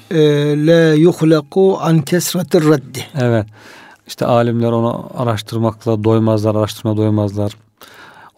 La 0.67 0.93
e, 0.93 0.95
yuhlaku 0.95 1.77
an 1.81 2.01
kesratir 2.01 2.63
reddi. 2.63 3.05
Evet. 3.19 3.45
İşte 4.07 4.25
alimler 4.25 4.71
onu 4.71 5.09
araştırmakla 5.17 6.03
doymazlar, 6.03 6.55
araştırma 6.55 6.97
doymazlar. 6.97 7.57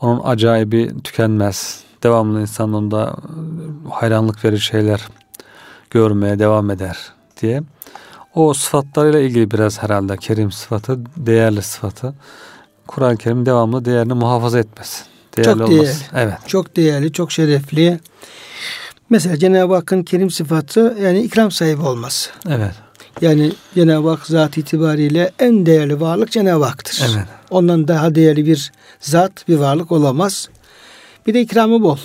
Onun 0.01 0.21
acayibi 0.23 0.91
tükenmez. 1.03 1.83
Devamlı 2.03 2.41
insan 2.41 2.73
onda 2.73 3.15
hayranlık 3.89 4.45
verir 4.45 4.57
şeyler 4.57 5.07
görmeye 5.89 6.39
devam 6.39 6.71
eder 6.71 6.97
diye. 7.41 7.61
O 8.35 8.53
sıfatlarıyla 8.53 9.19
ilgili 9.19 9.51
biraz 9.51 9.83
herhalde 9.83 10.17
kerim 10.17 10.51
sıfatı, 10.51 10.99
değerli 11.17 11.61
sıfatı. 11.61 12.13
Kur'an-ı 12.87 13.17
Kerim 13.17 13.45
devamlı 13.45 13.85
değerini 13.85 14.13
muhafaza 14.13 14.59
etmesi. 14.59 15.03
Değerli 15.37 15.59
çok 15.59 15.69
değerli. 15.69 15.91
Evet. 16.15 16.37
Çok 16.47 16.75
değerli, 16.75 17.11
çok 17.11 17.31
şerefli. 17.31 17.99
Mesela 19.09 19.37
Cenab-ı 19.37 19.75
Hakk'ın 19.75 20.03
kerim 20.03 20.31
sıfatı 20.31 20.97
yani 21.01 21.21
ikram 21.21 21.51
sahibi 21.51 21.81
olması. 21.81 22.29
Evet. 22.49 22.71
Yani 23.21 23.51
Cenab-ı 23.75 24.09
Hak 24.09 24.25
zat 24.25 24.57
itibariyle 24.57 25.31
en 25.39 25.65
değerli 25.65 26.01
varlık 26.01 26.31
Cenab-ı 26.31 26.65
Hak'tır. 26.65 27.05
Evet. 27.15 27.25
Ondan 27.49 27.87
daha 27.87 28.15
değerli 28.15 28.45
bir 28.45 28.71
zat, 28.99 29.47
bir 29.47 29.55
varlık 29.55 29.91
olamaz. 29.91 30.49
Bir 31.27 31.33
de 31.33 31.41
ikramı 31.41 31.83
bol. 31.83 31.97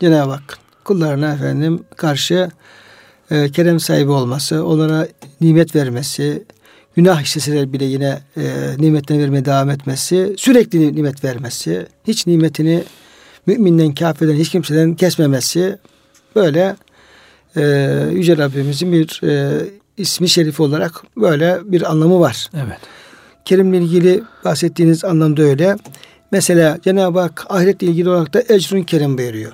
Cenab-ı 0.00 0.30
Hak 0.30 0.58
kullarına 0.84 1.32
efendim 1.32 1.84
karşı 1.96 2.50
e, 3.30 3.52
kerem 3.52 3.80
sahibi 3.80 4.10
olması, 4.10 4.66
onlara 4.66 5.08
nimet 5.40 5.76
vermesi, 5.76 6.44
günah 6.96 7.22
işleseler 7.22 7.72
bile 7.72 7.84
yine 7.84 8.18
e, 8.36 8.42
nimetten 8.78 9.18
vermeye 9.18 9.44
devam 9.44 9.70
etmesi, 9.70 10.34
sürekli 10.38 10.96
nimet 10.96 11.24
vermesi, 11.24 11.86
hiç 12.06 12.26
nimetini 12.26 12.84
müminden, 13.46 13.94
kafirden, 13.94 14.34
hiç 14.34 14.48
kimseden 14.48 14.94
kesmemesi 14.94 15.78
böyle 16.36 16.76
e, 17.56 17.62
Yüce 18.12 18.36
Rabbimizin 18.36 18.92
bir 18.92 19.20
e, 19.24 19.60
ismi 19.96 20.28
şerif 20.28 20.60
olarak 20.60 21.02
böyle 21.16 21.58
bir 21.64 21.90
anlamı 21.90 22.20
var. 22.20 22.46
Evet. 22.54 22.78
Kerim'le 23.44 23.74
ilgili 23.74 24.22
bahsettiğiniz 24.44 25.04
anlamda 25.04 25.42
öyle. 25.42 25.76
Mesela 26.30 26.78
Cenab-ı 26.84 27.20
Hak 27.20 27.46
ahiretle 27.48 27.86
ilgili 27.86 28.08
olarak 28.08 28.34
da 28.34 28.42
ecrün 28.48 28.82
kerim 28.82 29.18
buyuruyor. 29.18 29.52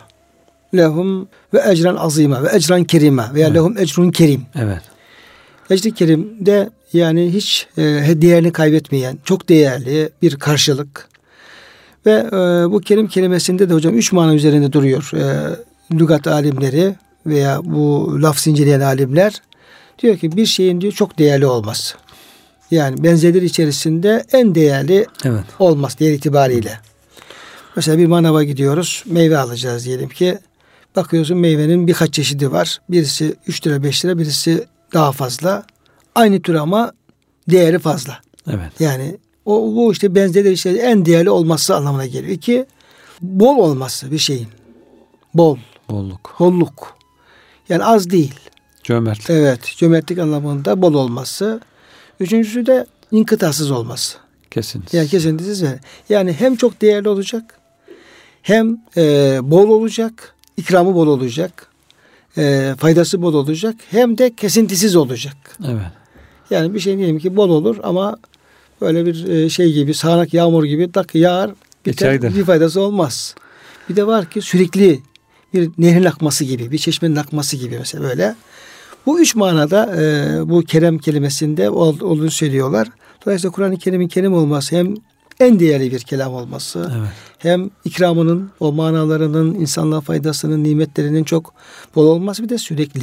Lehum 0.77 1.29
ve 1.55 1.63
ecran 1.71 1.97
azima 1.97 2.43
ve 2.43 2.49
ecran 2.57 2.85
kerime 2.85 3.25
veya 3.35 3.47
evet. 3.47 3.57
lehum 3.57 3.79
ecrun 3.79 4.11
kerim. 4.11 4.43
Evet. 4.55 4.83
Ecri 5.71 5.95
kerim 5.95 6.47
de 6.47 6.71
yani 6.93 7.35
hiç 7.35 7.67
e, 7.77 7.83
değerini 8.23 8.53
kaybetmeyen, 8.53 9.19
çok 9.25 9.49
değerli 9.49 10.11
bir 10.23 10.37
karşılık. 10.37 11.09
Ve 12.07 12.27
e, 12.33 12.37
bu 12.73 12.81
kerim 12.81 13.09
kelimesinde 13.09 13.71
de 13.71 13.75
hocam 13.75 13.95
üç 13.95 14.13
mana 14.13 14.35
üzerinde 14.35 14.73
duruyor. 14.73 15.11
E, 15.15 15.57
lügat 15.93 16.27
alimleri 16.27 16.95
veya 17.27 17.61
bu 17.65 18.19
laf 18.23 18.39
zincirleyen 18.39 18.81
alimler 18.81 19.43
diyor 19.99 20.19
ki 20.19 20.37
bir 20.37 20.47
şeyin 20.47 20.81
diyor 20.81 20.93
çok 20.93 21.19
değerli 21.19 21.47
olması. 21.47 21.97
Yani 22.71 23.03
benzerleri 23.05 23.45
içerisinde 23.45 24.25
en 24.33 24.55
değerli 24.55 25.07
evet. 25.25 25.45
olması 25.59 25.99
değer 25.99 26.13
itibariyle. 26.13 26.79
Mesela 27.77 27.99
bir 27.99 28.07
manava 28.07 28.45
gidiyoruz. 28.45 29.05
Meyve 29.07 29.39
alacağız 29.39 29.85
diyelim 29.85 30.09
ki. 30.09 30.39
Bakıyorsun 30.97 31.39
meyvenin 31.39 31.87
birkaç 31.87 32.15
çeşidi 32.15 32.53
var. 32.53 32.79
Birisi 32.89 33.35
3 33.47 33.67
lira 33.67 33.83
5 33.83 34.05
lira 34.05 34.19
birisi 34.19 34.67
daha 34.93 35.13
fazla. 35.13 35.67
Aynı 36.19 36.43
tür 36.43 36.55
ama 36.55 36.93
değeri 37.51 37.79
fazla. 37.79 38.19
Evet. 38.47 38.81
Yani 38.81 39.19
o 39.45 39.73
bu 39.77 39.93
işte 39.93 40.15
benzerleri 40.15 40.53
işte 40.53 40.71
en 40.71 41.05
değerli 41.05 41.31
olması 41.31 41.77
anlamına 41.77 42.07
geliyor. 42.07 42.33
İki 42.33 42.67
bol 43.21 43.57
olması 43.57 44.11
bir 44.11 44.19
şeyin. 44.19 44.49
Bol. 45.35 45.57
Bolluk. 45.91 46.37
Bolluk. 46.39 46.97
Yani 47.69 47.85
az 47.85 48.11
değil. 48.11 48.35
Cömertlik. 48.83 49.31
Evet. 49.31 49.75
Cömertlik 49.77 50.19
anlamında 50.19 50.83
bol 50.83 50.95
olması. 50.95 51.61
Üçüncüsü 52.21 52.67
de 52.67 52.87
inkıtasız 53.11 53.71
olması. 53.71 54.19
Kesintisiz. 54.51 54.99
Yani 54.99 55.09
kesintisiz. 55.09 55.65
Yani 56.09 56.33
hem 56.33 56.57
çok 56.57 56.81
değerli 56.83 57.09
olacak 57.09 57.59
hem 58.43 58.79
e, 58.97 59.03
bol 59.43 59.69
olacak, 59.69 60.35
ikramı 60.57 60.95
bol 60.95 61.07
olacak, 61.07 61.67
e, 62.39 62.75
faydası 62.79 63.23
bol 63.23 63.35
olacak 63.35 63.75
hem 63.91 64.19
de 64.19 64.35
kesintisiz 64.35 64.97
olacak. 64.97 65.37
Evet. 65.65 65.98
Yani 66.51 66.75
bir 66.75 66.81
şey 66.81 66.99
diyelim 66.99 67.19
ki 67.19 67.37
bol 67.37 67.51
olur 67.51 67.77
ama 67.83 68.17
böyle 68.81 69.07
bir 69.07 69.29
e, 69.29 69.49
şey 69.49 69.73
gibi 69.73 69.95
sağanak 69.95 70.35
yağmur 70.35 70.65
gibi 70.65 70.93
tak 70.93 71.15
yağar 71.15 71.51
biter, 71.87 72.23
bir 72.23 72.45
faydası 72.45 72.81
olmaz. 72.81 73.35
Bir 73.89 73.97
de 73.97 74.07
var 74.07 74.31
ki 74.31 74.43
sürekli 74.43 75.01
bir 75.55 75.71
nehrin 75.79 76.05
akması 76.05 76.45
gibi, 76.45 76.71
bir 76.71 76.79
çeşmenin 76.79 77.17
akması 77.17 77.57
gibi 77.57 77.79
mesela 77.79 78.05
böyle. 78.05 78.35
Bu 79.07 79.21
üç 79.21 79.35
manada 79.35 79.97
e, 79.97 80.49
bu 80.49 80.63
kerem 80.63 80.99
kelimesinde 80.99 81.71
olduğunu 81.71 82.31
söylüyorlar. 82.31 82.89
Dolayısıyla 83.27 83.53
Kur'an-ı 83.53 83.79
Kerim'in 83.79 84.09
kerim 84.09 84.35
olması 84.35 84.77
hem 84.77 84.95
en 85.41 85.61
değerli 85.61 85.93
bir 85.93 86.01
kelam 86.01 86.35
olması 86.35 86.93
evet. 86.99 87.09
hem 87.39 87.71
ikramının 87.85 88.51
o 88.61 88.73
manalarının 88.73 89.55
insanlığa 89.55 90.01
faydasının 90.01 90.65
nimetlerinin 90.65 91.25
çok 91.25 91.55
bol 91.95 92.07
olması 92.07 92.43
bir 92.43 92.49
de 92.49 92.59
sürekli 92.59 93.03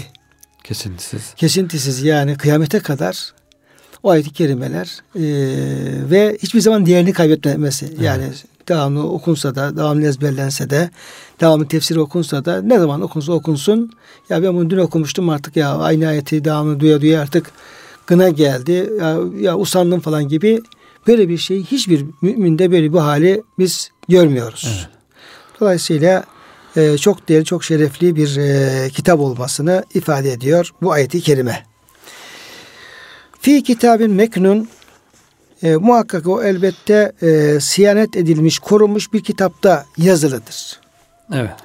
kesintisiz 0.64 1.34
kesintisiz 1.36 2.04
yani 2.04 2.38
kıyamete 2.38 2.80
kadar 2.80 3.34
o 4.06 4.10
ayet-i 4.10 4.34
kerimeler 4.34 5.00
e, 5.16 5.24
ve 6.12 6.38
hiçbir 6.44 6.62
zaman 6.62 6.86
değerini 6.86 7.14
kaybetmemesi 7.14 7.86
evet. 7.86 8.02
yani 8.02 8.24
devamlı 8.68 9.10
okunsa 9.10 9.56
da 9.56 9.78
devamlı 9.78 10.08
ezberlense 10.08 10.70
de 10.70 10.90
devamlı 11.42 11.68
tefsiri 11.68 12.00
okunsa 12.00 12.46
da 12.46 12.62
ne 12.62 12.80
zaman 12.80 13.02
okunsa 13.02 13.34
okunsun 13.34 13.92
ya 14.30 14.44
ben 14.44 14.54
bunu 14.54 14.70
dün 14.70 14.78
okumuştum 14.78 15.30
artık 15.30 15.56
ya 15.56 15.78
aynı 15.78 16.08
ayeti 16.08 16.46
devamlı 16.46 16.80
duya 16.80 17.02
duya 17.02 17.22
artık 17.22 17.52
gına 18.08 18.30
geldi 18.30 18.90
ya, 19.00 19.18
ya 19.40 19.58
usandım 19.58 20.00
falan 20.00 20.28
gibi 20.28 20.62
Böyle 21.08 21.30
bir 21.30 21.38
şey 21.38 21.64
hiçbir 21.64 22.06
müminde 22.22 22.72
böyle 22.72 22.94
bir 22.94 22.98
hali 22.98 23.44
biz 23.60 23.90
görmüyoruz. 24.10 24.78
Evet. 24.78 24.90
Dolayısıyla 25.60 26.24
e, 26.76 26.98
çok 26.98 27.30
değerli, 27.30 27.46
çok 27.46 27.64
şerefli 27.64 28.16
bir 28.16 28.38
e, 28.38 28.90
kitap 28.90 29.20
olmasını 29.20 29.84
ifade 29.94 30.32
ediyor 30.32 30.72
bu 30.82 30.92
ayeti 30.92 31.22
kerime. 31.22 31.64
Fi 33.46 33.64
kitabın 33.64 34.12
meknun 34.12 34.68
e, 35.64 35.76
muhakkak 35.76 36.28
o 36.28 36.44
elbette 36.44 37.12
e, 37.22 37.60
siyanet 37.60 38.16
edilmiş, 38.16 38.60
korunmuş 38.60 39.14
bir 39.14 39.24
kitapta 39.24 39.86
yazılıdır. 39.98 40.80
Evet. 41.34 41.56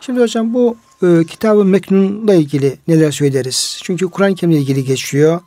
Şimdi 0.00 0.20
hocam 0.20 0.54
bu 0.54 0.76
e, 1.02 1.24
kitabın 1.24 1.66
meknunla 1.66 2.34
ilgili 2.34 2.78
neler 2.88 3.10
söyleriz? 3.10 3.80
Çünkü 3.82 4.06
Kur'an-ı 4.06 4.34
Kerim'le 4.34 4.56
ilgili 4.56 4.84
geçiyor. 4.84 5.40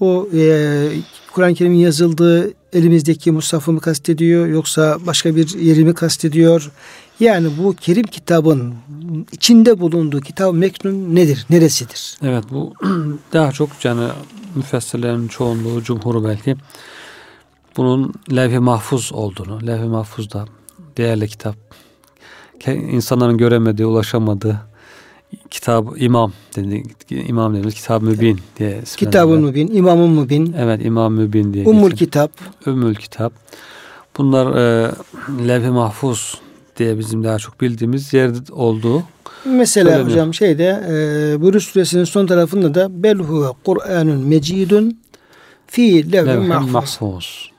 Bu 0.00 0.30
e, 0.34 0.88
Kur'an-ı 1.32 1.54
Kerim'in 1.54 1.78
yazıldığı 1.78 2.54
elimizdeki 2.72 3.30
Mushaf'ı 3.30 3.72
mı 3.72 3.80
kastediyor 3.80 4.46
yoksa 4.46 4.98
başka 5.06 5.36
bir 5.36 5.58
yeri 5.58 5.84
mi 5.84 5.94
kastediyor? 5.94 6.70
Yani 7.20 7.48
bu 7.58 7.74
Kerim 7.74 8.06
kitabın 8.06 8.74
içinde 9.32 9.80
bulunduğu 9.80 10.20
kitap 10.20 10.54
meknun 10.54 11.14
nedir? 11.14 11.46
Neresidir? 11.50 12.18
Evet 12.22 12.44
bu 12.50 12.74
daha 13.32 13.52
çok 13.52 13.84
yani 13.84 14.08
müfessirlerin 14.54 15.28
çoğunluğu, 15.28 15.82
cumhuru 15.82 16.24
belki 16.24 16.56
bunun 17.76 18.14
levh-i 18.36 18.58
mahfuz 18.58 19.12
olduğunu, 19.12 19.66
levh-i 19.66 19.88
mahfuzda 19.88 20.44
değerli 20.96 21.28
kitap, 21.28 21.56
insanların 22.66 23.38
göremediği, 23.38 23.86
ulaşamadığı 23.86 24.60
kitab 25.50 25.86
imam 25.96 26.32
dedi 26.56 26.82
imam 27.10 27.52
dediğimiz 27.52 27.74
kitab 27.74 28.02
mübin 28.02 28.40
diye 28.58 28.80
kitabın 28.96 29.42
mübin 29.42 29.74
imamın 29.74 30.10
mübin. 30.10 30.54
Evet 30.58 30.84
imam 30.84 31.14
mübin 31.14 31.52
diye 31.52 31.66
Ummul 31.66 31.90
kitap 31.90 32.30
Ümmül 32.66 32.94
kitap 32.94 33.32
bunlar 34.18 34.56
e, 34.56 34.92
levh-i 35.48 35.70
mahfuz 35.70 36.40
diye 36.80 36.98
bizim 36.98 37.24
daha 37.24 37.38
çok 37.38 37.60
bildiğimiz 37.60 38.12
yer 38.12 38.30
olduğu 38.50 39.02
Mesela 39.44 39.90
söyleniyor. 39.90 40.10
hocam 40.10 40.34
şeyde 40.34 40.64
e, 40.90 41.40
Buruş 41.40 41.64
suresinin 41.64 42.04
son 42.04 42.26
tarafında 42.26 42.74
da 42.74 43.02
bel 43.02 43.18
huve 43.18 43.46
Kur'anun 43.64 44.20
mecidun 44.28 45.00
fi 45.66 46.12
levhin 46.12 46.26
levh-i 46.28 46.48
mahfuz. 46.48 46.72
mahfuz. 46.72 47.50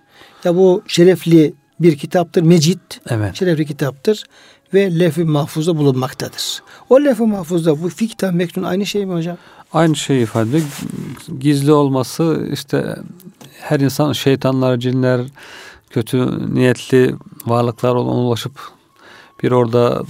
Ya 0.43 0.55
bu 0.55 0.83
şerefli 0.87 1.53
bir 1.79 1.97
kitaptır. 1.97 2.41
Mecid 2.41 2.79
Evet. 3.09 3.35
şerefli 3.35 3.65
kitaptır 3.65 4.23
ve 4.73 4.99
levh-i 4.99 5.23
mahfuzda 5.23 5.77
bulunmaktadır. 5.77 6.61
O 6.89 7.01
levh-i 7.03 7.23
mahfuzda 7.27 7.83
bu 7.83 7.89
fi 7.89 8.07
kitap 8.07 8.33
meknun 8.33 8.63
aynı 8.63 8.85
şey 8.85 9.05
mi 9.05 9.13
hocam? 9.13 9.37
Aynı 9.73 9.95
şeyi 9.95 10.23
ifade 10.23 10.49
ediyor. 10.49 10.63
Gizli 11.39 11.71
olması 11.71 12.47
işte 12.53 12.95
her 13.61 13.79
insan 13.79 14.13
şeytanlar, 14.13 14.77
cinler, 14.77 15.21
kötü 15.89 16.27
niyetli 16.55 17.15
varlıklar 17.45 17.95
ona 17.95 18.11
ulaşıp 18.11 18.51
bir 19.43 19.51
orada 19.51 20.03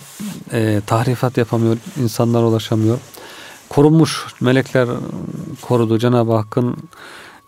e, 0.54 0.82
tahrifat 0.88 1.38
yapamıyor, 1.38 1.78
insanlar 2.04 2.44
ulaşamıyor. 2.44 2.98
Korunmuş 3.70 4.26
melekler 4.42 4.88
korudu. 5.62 6.00
Cenab-ı 6.00 6.34
Hakk'ın 6.34 6.78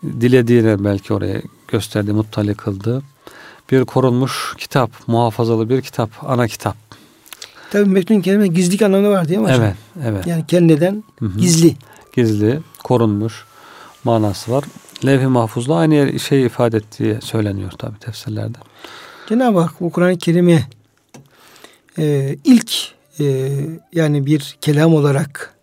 dilediğine 0.04 0.84
belki 0.84 1.14
oraya 1.14 1.42
gösterdi, 1.68 2.12
muttali 2.12 2.54
kıldı. 2.54 3.02
Bir 3.70 3.84
korunmuş 3.84 4.54
kitap, 4.58 4.90
muhafazalı 5.06 5.68
bir 5.68 5.82
kitap, 5.82 6.10
ana 6.22 6.48
kitap. 6.48 6.76
Tabii 7.70 7.90
meknun 7.90 8.20
kelime 8.20 8.46
gizlilik 8.46 8.82
anlamı 8.82 9.10
var 9.10 9.28
değil 9.28 9.40
mi 9.40 9.44
hocam? 9.44 9.62
Evet, 9.62 9.74
evet. 10.04 10.26
Yani 10.26 10.46
kendinden 10.46 11.04
Hı 11.18 11.26
hı. 11.26 11.38
gizli. 11.38 11.76
gizli, 12.16 12.60
korunmuş 12.84 13.44
manası 14.04 14.52
var. 14.52 14.64
Levh-i 15.06 15.26
Mahfuz'da 15.26 15.76
aynı 15.76 16.20
şeyi 16.20 16.46
ifade 16.46 16.76
ettiği 16.76 17.18
söyleniyor 17.22 17.70
tabi 17.70 17.98
tefsirlerde. 17.98 18.58
Cenab-ı 19.28 19.58
Hak 19.58 19.80
bu 19.80 19.92
Kur'an-ı 19.92 20.18
Kerim'i 20.18 20.64
e, 21.98 22.36
ilk 22.44 22.72
e, 23.20 23.50
yani 23.92 24.26
bir 24.26 24.56
kelam 24.60 24.94
olarak 24.94 25.54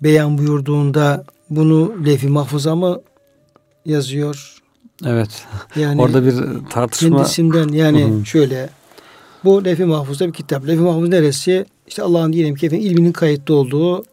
beyan 0.00 0.38
buyurduğunda 0.38 1.24
bunu 1.50 2.06
levh-i 2.06 2.28
mahfuza 2.28 2.76
mı 2.76 3.00
yazıyor? 3.86 4.56
Evet. 5.06 5.44
Yani 5.76 6.02
Orada 6.02 6.24
bir 6.26 6.34
tartışma 6.70 7.16
kendisinden 7.16 7.68
yani 7.68 8.26
şöyle 8.26 8.68
bu 9.44 9.64
levh-i 9.64 9.84
mahfuzda 9.84 10.28
bir 10.28 10.32
kitap. 10.32 10.66
Levh-i 10.66 10.80
mahfuz 10.80 11.08
neresi? 11.08 11.66
İşte 11.86 12.02
Allah'ın 12.02 12.32
diyelim 12.32 12.54
ki 12.54 12.66
efendim, 12.66 12.86
ilminin 12.86 13.12
kayıtlı 13.12 13.54
olduğu 13.54 14.04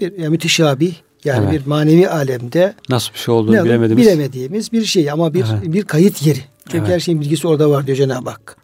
bir 0.00 0.18
yani 0.18 0.28
müteşabih 0.28 0.94
yani 1.24 1.44
Evet. 1.50 1.60
bir 1.60 1.66
manevi 1.66 2.08
alemde 2.08 2.74
nasıl 2.88 3.12
bir 3.12 3.18
şey 3.18 3.34
olduğunu 3.34 3.56
ne 3.56 3.64
bilemediğimiz. 3.64 4.06
bilemediğimiz 4.06 4.72
bir 4.72 4.84
şey 4.84 5.10
ama 5.10 5.34
bir 5.34 5.44
Evet. 5.52 5.72
bir 5.72 5.82
kayıt 5.82 6.26
yeri. 6.26 6.38
Çünkü 6.64 6.78
Evet. 6.78 6.88
her 6.88 7.00
şeyin 7.00 7.20
bilgisi 7.20 7.48
orada 7.48 7.70
var 7.70 7.86
diyor 7.86 7.98
Cenab-ı 7.98 8.30
Hak. 8.30 8.56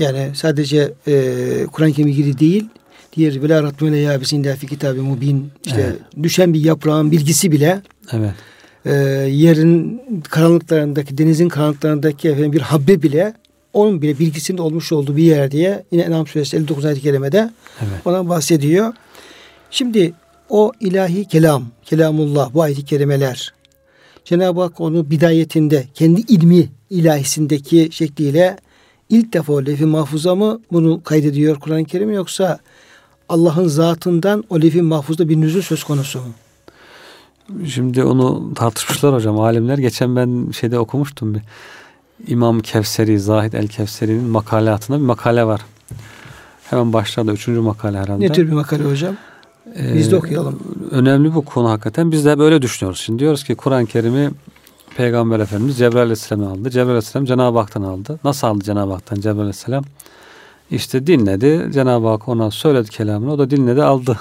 Yani 0.00 0.30
sadece 0.34 0.92
e, 1.08 1.66
Kur'an-ı 1.72 1.92
Kerim 1.92 2.08
ilgili 2.08 2.38
değil, 2.38 2.64
diğer 3.16 3.42
vela 3.42 3.62
ratmele 3.62 3.96
yabisinde 3.96 4.56
fi 4.56 4.66
kitabı 4.66 5.02
mubin 5.02 5.50
işte 5.66 5.80
Evet. 5.80 6.22
düşen 6.22 6.54
bir 6.54 6.64
yaprağın 6.64 7.10
bilgisi 7.10 7.52
bile 7.52 7.82
Evet. 8.12 8.32
e, 8.84 8.92
yerin 9.30 10.02
karanlıklarındaki, 10.28 11.18
denizin 11.18 11.48
karanlıklarındaki 11.48 12.28
efendim 12.28 12.52
bir 12.52 12.60
habbe 12.60 13.02
bile 13.02 13.34
onun 13.72 14.02
bile 14.02 14.18
bilgisinde 14.18 14.62
olmuş 14.62 14.92
olduğu 14.92 15.16
bir 15.16 15.22
yer 15.22 15.50
diye 15.50 15.84
yine 15.92 16.02
En'am 16.02 16.26
suresi 16.26 16.56
59. 16.56 16.84
ayet-i 16.84 17.02
kerimede 17.02 17.50
Evet. 17.80 18.00
ona 18.04 18.28
bahsediyor. 18.28 18.92
Şimdi 19.70 20.12
o 20.48 20.72
ilahi 20.80 21.24
kelam, 21.24 21.64
kelamullah, 21.84 22.54
bu 22.54 22.62
ayet-i 22.62 22.84
kerimeler 22.84 23.54
Cenab-ı 24.24 24.60
Hak 24.60 24.80
onu 24.80 25.10
bidayetinde 25.10 25.84
kendi 25.94 26.20
ilmi 26.20 26.68
ilahisindeki 26.90 27.88
şekliyle 27.92 28.56
ilk 29.10 29.32
defa 29.32 29.52
o 29.52 29.64
lef-i 29.64 29.86
mahfuza 29.86 30.34
mı 30.34 30.60
bunu 30.72 31.02
kaydediyor 31.02 31.56
Kur'an-ı 31.56 31.84
Kerim 31.84 32.12
yoksa 32.12 32.58
Allah'ın 33.28 33.68
zatından 33.68 34.44
o 34.50 34.60
lef-i 34.60 34.82
mahfuzda 34.82 35.28
bir 35.28 35.40
nüzul 35.40 35.62
söz 35.62 35.84
konusu 35.84 36.18
mu? 36.18 36.32
Şimdi 37.66 38.04
onu 38.04 38.54
tartışmışlar 38.54 39.14
hocam 39.14 39.40
alimler. 39.40 39.78
Geçen 39.78 40.16
ben 40.16 40.50
şeyde 40.50 40.78
okumuştum 40.78 41.34
bir. 41.34 41.40
İmam 42.26 42.60
Kevseri, 42.60 43.20
Zahid 43.20 43.52
el 43.52 43.68
Kevseri'nin 43.68 44.24
makalatında 44.24 44.98
bir 44.98 45.04
makale 45.04 45.46
var. 45.46 45.60
Hemen 46.70 46.92
başlarda 46.92 47.32
üçüncü 47.32 47.60
makale 47.60 47.98
herhalde. 47.98 48.24
Ne 48.24 48.32
tür 48.32 48.46
bir 48.46 48.52
makale 48.52 48.84
hocam? 48.84 49.16
Ee, 49.76 49.94
Biz 49.94 50.12
de 50.12 50.16
okuyalım. 50.16 50.58
Önemli 50.90 51.34
bu 51.34 51.44
konu 51.44 51.70
hakikaten. 51.70 52.12
Biz 52.12 52.24
de 52.24 52.38
böyle 52.38 52.62
düşünüyoruz. 52.62 53.00
Şimdi 53.00 53.18
diyoruz 53.18 53.44
ki 53.44 53.54
Kur'an-ı 53.54 53.86
Kerim'i 53.86 54.30
Peygamber 54.96 55.40
Efendimiz 55.40 55.78
Cebrail 55.78 56.02
Aleyhisselam 56.02 56.46
aldı. 56.46 56.70
Cebrail 56.70 56.88
Aleyhisselam 56.88 57.26
Cenab-ı 57.26 57.58
Hak'tan 57.58 57.82
aldı. 57.82 58.20
Nasıl 58.24 58.46
aldı 58.46 58.64
Cenab-ı 58.64 58.92
Hak'tan 58.92 59.16
Cebrail 59.16 59.40
Aleyhisselam? 59.40 59.84
İşte 60.70 61.06
dinledi. 61.06 61.72
Cenab-ı 61.72 62.08
Hak 62.08 62.28
ona 62.28 62.50
söyledi 62.50 62.90
kelamını. 62.90 63.32
O 63.32 63.38
da 63.38 63.50
dinledi 63.50 63.82
aldı. 63.82 64.18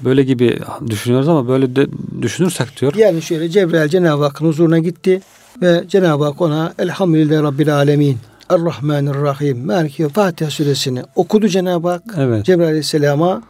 Böyle 0.00 0.22
gibi 0.22 0.58
düşünüyoruz 0.86 1.28
ama 1.28 1.48
böyle 1.48 1.76
de 1.76 1.86
düşünürsek 2.22 2.80
diyor. 2.80 2.94
Yani 2.94 3.22
şöyle 3.22 3.48
Cebrail 3.48 3.88
Cenab-ı 3.88 4.22
Hakk'ın 4.22 4.46
huzuruna 4.46 4.78
gitti 4.78 5.20
ve 5.62 5.84
Cenab-ı 5.88 6.24
Hak 6.24 6.40
ona 6.40 6.74
Elhamdülillahi 6.78 7.42
Rabbil 7.42 7.74
Alemin 7.74 8.18
Errahmanirrahim 8.50 9.66
Maliki 9.66 10.08
Fatiha 10.08 10.50
suresini 10.50 11.02
okudu 11.14 11.48
Cenab-ı 11.48 11.88
Hak. 11.88 12.02
Evet. 12.16 12.44
Cebrail 12.44 12.68
Aleyhisselam'a 12.68 13.42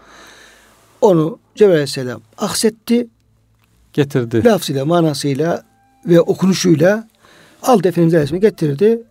onu 1.00 1.38
Cebrail 1.54 1.72
Aleyhisselam 1.74 2.20
aksetti. 2.38 3.06
Getirdi. 3.92 4.44
Lafzıyla, 4.44 4.84
manasıyla 4.84 5.62
ve 6.06 6.20
okunuşuyla 6.20 7.08
aldı 7.62 7.88
Efendimiz 7.88 8.14
Aleyhisselam'ı 8.14 8.40
getirdi. 8.42 9.02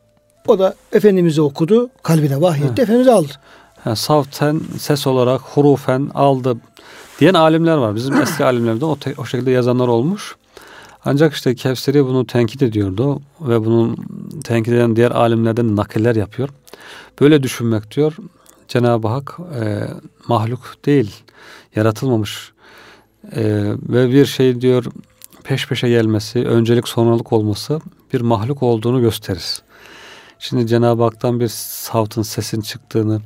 O 0.48 0.60
da 0.60 0.76
Efendimiz'e 0.92 1.42
okudu. 1.42 1.90
Kalbine 2.04 2.42
vahyetti. 2.42 2.82
Efendimiz 2.82 3.08
aldı. 3.08 3.32
Ha, 3.84 3.96
savten, 3.96 4.62
ses 4.80 5.08
olarak, 5.08 5.42
hurufen 5.42 6.10
aldı 6.14 6.58
diyen 7.20 7.34
alimler 7.34 7.78
var. 7.78 7.96
Bizim 7.96 8.22
eski 8.22 8.46
alimlerden 8.46 8.86
o, 8.86 8.96
te- 9.00 9.14
o 9.18 9.26
şekilde 9.26 9.52
yazanlar 9.52 9.88
olmuş. 9.88 10.36
Ancak 11.06 11.34
işte 11.34 11.56
Kevseri 11.56 12.06
bunu 12.06 12.28
tenkit 12.28 12.62
ediyordu 12.62 13.22
ve 13.42 13.66
bunun 13.66 13.98
tenkit 14.44 14.74
eden 14.74 14.96
diğer 14.96 15.12
alimlerden 15.12 15.76
nakiller 15.76 16.16
yapıyor. 16.16 16.50
Böyle 17.22 17.44
düşünmek 17.44 17.96
diyor 17.96 18.16
Cenab-ı 18.68 19.08
Hak 19.08 19.38
e, 19.62 19.88
mahluk 20.28 20.76
değil, 20.86 21.16
yaratılmamış 21.76 22.52
E, 23.36 23.44
ve 23.90 24.12
bir 24.12 24.26
şey 24.26 24.62
diyor 24.62 24.86
peş 25.48 25.68
peşe 25.68 25.90
gelmesi, 25.90 26.40
öncelik 26.40 26.88
sonralık 26.88 27.34
olması 27.34 27.80
bir 28.14 28.22
mahluk 28.22 28.64
olduğunu 28.64 29.02
gösterir. 29.02 29.62
Şimdi 30.40 30.68
Cenab-ı 30.68 31.04
Hak'tan 31.04 31.40
bir 31.40 31.48
savtın 31.48 32.22
sesin 32.22 32.62
çıktığını, 32.62 33.22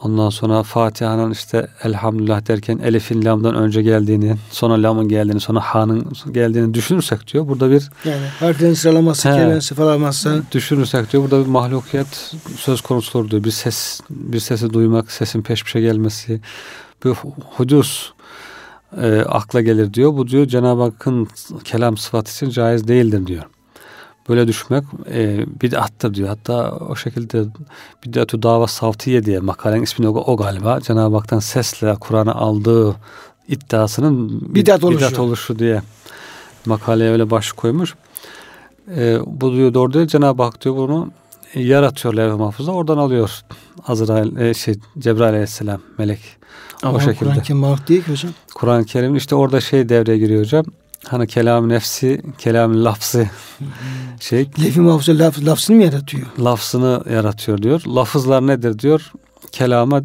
ondan 0.00 0.30
sonra 0.30 0.62
Fatiha'nın 0.62 1.30
işte 1.30 1.68
elhamdülillah 1.84 2.48
derken 2.48 2.78
elifin 2.78 3.24
lamdan 3.24 3.54
önce 3.54 3.82
geldiğini, 3.82 4.36
sonra 4.50 4.82
lamın 4.82 5.08
geldiğini, 5.08 5.40
sonra 5.40 5.60
ha'nın 5.60 6.12
geldiğini 6.32 6.74
düşünürsek 6.74 7.32
diyor. 7.32 7.48
Burada 7.48 7.70
bir 7.70 7.90
Yani 8.04 8.26
harflerin 8.40 8.74
sıralaması, 8.74 9.28
He. 9.28 9.32
kelimelerin 9.32 9.60
sıralaması. 9.60 10.42
düşünürsek 10.52 11.12
diyor 11.12 11.22
burada 11.22 11.40
bir 11.40 11.50
mahlukiyet 11.50 12.34
söz 12.56 12.80
konusudur 12.80 13.30
diyor. 13.30 13.44
Bir 13.44 13.50
ses, 13.50 14.00
bir 14.10 14.40
sesi 14.40 14.72
duymak, 14.72 15.12
sesin 15.12 15.42
peş 15.42 15.64
peşe 15.64 15.80
gelmesi, 15.80 16.40
bir 17.04 17.10
hudus 17.56 18.13
e, 19.02 19.20
akla 19.20 19.60
gelir 19.60 19.94
diyor. 19.94 20.16
Bu 20.16 20.28
diyor 20.28 20.46
Cenab-ı 20.46 20.82
Hakk'ın 20.82 21.28
kelam 21.64 21.96
sıfatı 21.96 22.32
için 22.32 22.50
caiz 22.50 22.88
değildir 22.88 23.26
diyor. 23.26 23.42
Böyle 24.28 24.48
düşünmek 24.48 24.84
e, 25.10 25.46
bid'attır 25.62 26.14
diyor. 26.14 26.28
Hatta 26.28 26.72
o 26.72 26.96
şekilde 26.96 27.44
bid'atu 28.06 28.42
dava 28.42 28.66
savtiye 28.66 29.24
diye 29.24 29.38
makalenin 29.38 29.82
ismi 29.82 30.08
o, 30.08 30.32
o 30.32 30.36
galiba. 30.36 30.80
Cenab-ı 30.80 31.16
Hak'tan 31.16 31.38
sesle 31.38 31.94
Kur'an'ı 32.00 32.34
aldığı 32.34 32.96
iddiasının 33.48 34.40
Bidat 34.54 34.84
oluşu. 34.84 34.98
bidat 34.98 35.18
oluşu 35.18 35.58
diye 35.58 35.82
makaleye 36.66 37.10
öyle 37.10 37.30
baş 37.30 37.52
koymuş. 37.52 37.94
E, 38.96 39.18
bu 39.26 39.52
diyor 39.52 39.74
doğru 39.74 39.92
değil. 39.92 40.06
Cenab-ı 40.06 40.42
Hak 40.42 40.64
diyor 40.64 40.76
bunu 40.76 41.10
yaratıyor 41.54 42.14
levh-i 42.14 42.36
mahfuzda. 42.36 42.72
Oradan 42.72 42.98
alıyor 42.98 43.30
Azrail, 43.88 44.36
e, 44.36 44.54
şey, 44.54 44.74
Cebrail 44.98 45.30
aleyhisselam 45.30 45.80
melek. 45.98 46.20
Ama 46.82 46.96
o 46.96 47.00
şekilde. 47.00 47.18
Kur'an-ı 47.18 47.42
Kerim 47.42 47.56
mahlup 47.56 47.88
değil 47.88 48.02
ki 48.04 48.10
hocam. 48.10 48.32
Kur'an-ı 48.54 48.84
Kerim'in 48.84 49.14
işte 49.18 49.34
orada 49.34 49.60
şey 49.60 49.88
devreye 49.88 50.18
giriyor 50.18 50.40
hocam. 50.40 50.64
Hani 51.08 51.26
kelam 51.26 51.68
nefsi, 51.68 52.22
kelam 52.38 52.84
lafzı 52.84 53.26
şey 54.20 54.48
Lef-i 54.64 54.80
mahfuza 54.80 55.18
laf, 55.24 55.44
lafzını 55.46 55.76
mı 55.76 55.82
yaratıyor? 55.84 56.26
lafzını 56.40 57.02
yaratıyor 57.12 57.62
diyor. 57.62 57.82
Lafızlar 57.86 58.46
nedir 58.46 58.78
diyor? 58.78 59.12
Kelama 59.52 60.02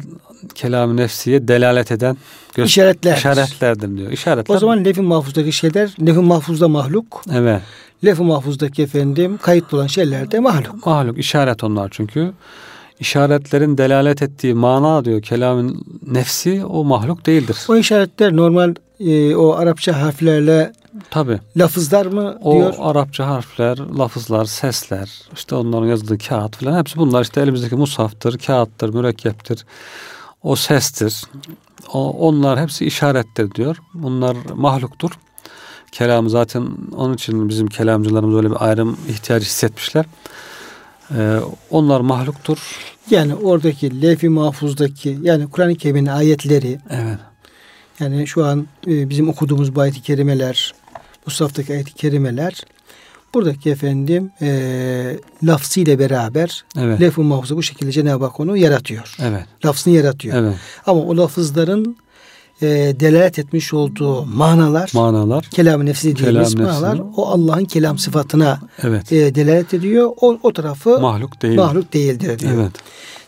kelam 0.54 0.96
nefsiye 0.96 1.48
delalet 1.48 1.92
eden 1.92 2.16
göz- 2.54 2.66
İşaretler. 2.66 3.16
işaretlerdir 3.16 3.96
diyor. 3.96 4.12
İşaretler. 4.12 4.56
O 4.56 4.58
zaman 4.58 4.84
lef-i 4.84 5.00
mahfuzdaki 5.00 5.52
şeyler 5.52 5.94
lef-i 6.06 6.20
mahfuzda 6.20 6.68
mahluk. 6.68 7.22
evet. 7.32 7.62
Lef-i 8.04 8.22
mahfuzdaki 8.22 8.82
efendim 8.82 9.38
kayıtlı 9.42 9.78
olan 9.78 9.86
şeyler 9.86 10.30
de 10.30 10.40
mahluk. 10.40 10.86
Mahluk 10.86 11.18
işaret 11.18 11.64
onlar 11.64 11.88
çünkü. 11.90 12.32
işaretlerin 13.00 13.78
delalet 13.78 14.22
ettiği 14.22 14.54
mana 14.54 15.04
diyor 15.04 15.22
kelamın 15.22 15.84
nefsi 16.06 16.64
o 16.64 16.84
mahluk 16.84 17.26
değildir. 17.26 17.56
O 17.68 17.76
işaretler 17.76 18.36
normal 18.36 18.74
e, 19.00 19.34
o 19.36 19.52
Arapça 19.52 20.02
harflerle 20.02 20.72
Tabi. 21.10 21.40
Lafızlar 21.56 22.06
mı 22.06 22.38
o 22.42 22.52
diyor? 22.52 22.74
O 22.78 22.88
Arapça 22.88 23.26
harfler, 23.26 23.78
lafızlar, 23.78 24.44
sesler, 24.44 25.10
işte 25.34 25.54
onların 25.54 25.86
yazıldığı 25.86 26.18
kağıt 26.18 26.56
falan 26.56 26.78
hepsi 26.78 26.96
bunlar 26.96 27.22
işte 27.22 27.40
elimizdeki 27.40 27.76
mushaftır, 27.76 28.38
kağıttır, 28.38 28.94
mürekkeptir. 28.94 29.64
O 30.42 30.56
sestir. 30.56 31.24
O, 31.92 32.10
onlar 32.10 32.60
hepsi 32.60 32.86
işarettir 32.86 33.54
diyor. 33.54 33.76
Bunlar 33.94 34.36
mahluktur. 34.54 35.10
Kelam 35.92 36.28
zaten 36.28 36.68
onun 36.96 37.14
için 37.14 37.48
bizim 37.48 37.66
kelamcılarımız 37.66 38.36
öyle 38.36 38.50
bir 38.50 38.66
ayrım 38.68 38.96
ihtiyacı 39.08 39.46
hissetmişler. 39.46 40.04
Ee, 41.16 41.38
onlar 41.70 42.00
mahluktur. 42.00 42.58
Yani 43.10 43.34
oradaki 43.34 44.02
levh-i 44.02 44.28
mahfuzdaki 44.28 45.18
yani 45.22 45.50
Kur'an-ı 45.50 45.74
Kerim'in 45.74 46.06
ayetleri 46.06 46.78
evet. 46.90 47.18
yani 48.00 48.26
şu 48.26 48.44
an 48.44 48.66
e, 48.86 49.08
bizim 49.08 49.28
okuduğumuz 49.28 49.74
bu 49.74 49.80
ayet-i 49.80 50.02
kerimeler 50.02 50.74
Mustaftaki 51.26 51.72
ayet-i 51.72 51.94
kerimeler 51.94 52.62
buradaki 53.34 53.70
efendim 53.70 54.30
e, 54.42 55.16
lafzıyla 55.42 55.98
beraber 55.98 56.64
evet. 56.78 57.00
lef-i 57.00 57.20
mahfuzu 57.20 57.56
bu 57.56 57.62
şekilde 57.62 57.92
Cenab-ı 57.92 58.24
Hak 58.24 58.40
onu 58.40 58.56
yaratıyor. 58.56 59.16
Evet. 59.22 59.44
Lafzını 59.64 59.94
yaratıyor. 59.94 60.36
Evet. 60.36 60.54
Ama 60.86 61.00
o 61.00 61.16
lafızların 61.16 61.96
e, 62.62 62.66
delalet 63.00 63.38
etmiş 63.38 63.74
olduğu 63.74 64.24
manalar, 64.24 64.90
manalar 64.94 65.44
kelam-ı 65.44 65.86
nefsi 65.86 66.16
dediğimiz 66.16 66.54
kelam 66.54 66.68
manalar 66.68 66.94
nefsini, 66.94 67.12
o 67.16 67.26
Allah'ın 67.26 67.64
kelam 67.64 67.98
sıfatına 67.98 68.60
evet. 68.82 69.12
e, 69.12 69.34
delalet 69.34 69.74
ediyor. 69.74 70.10
O, 70.20 70.38
o 70.42 70.52
tarafı 70.52 71.00
mahluk 71.00 71.42
değil. 71.42 71.56
Mahluk 71.56 71.92
değildir 71.92 72.38
diyor. 72.38 72.52
Evet. 72.54 72.72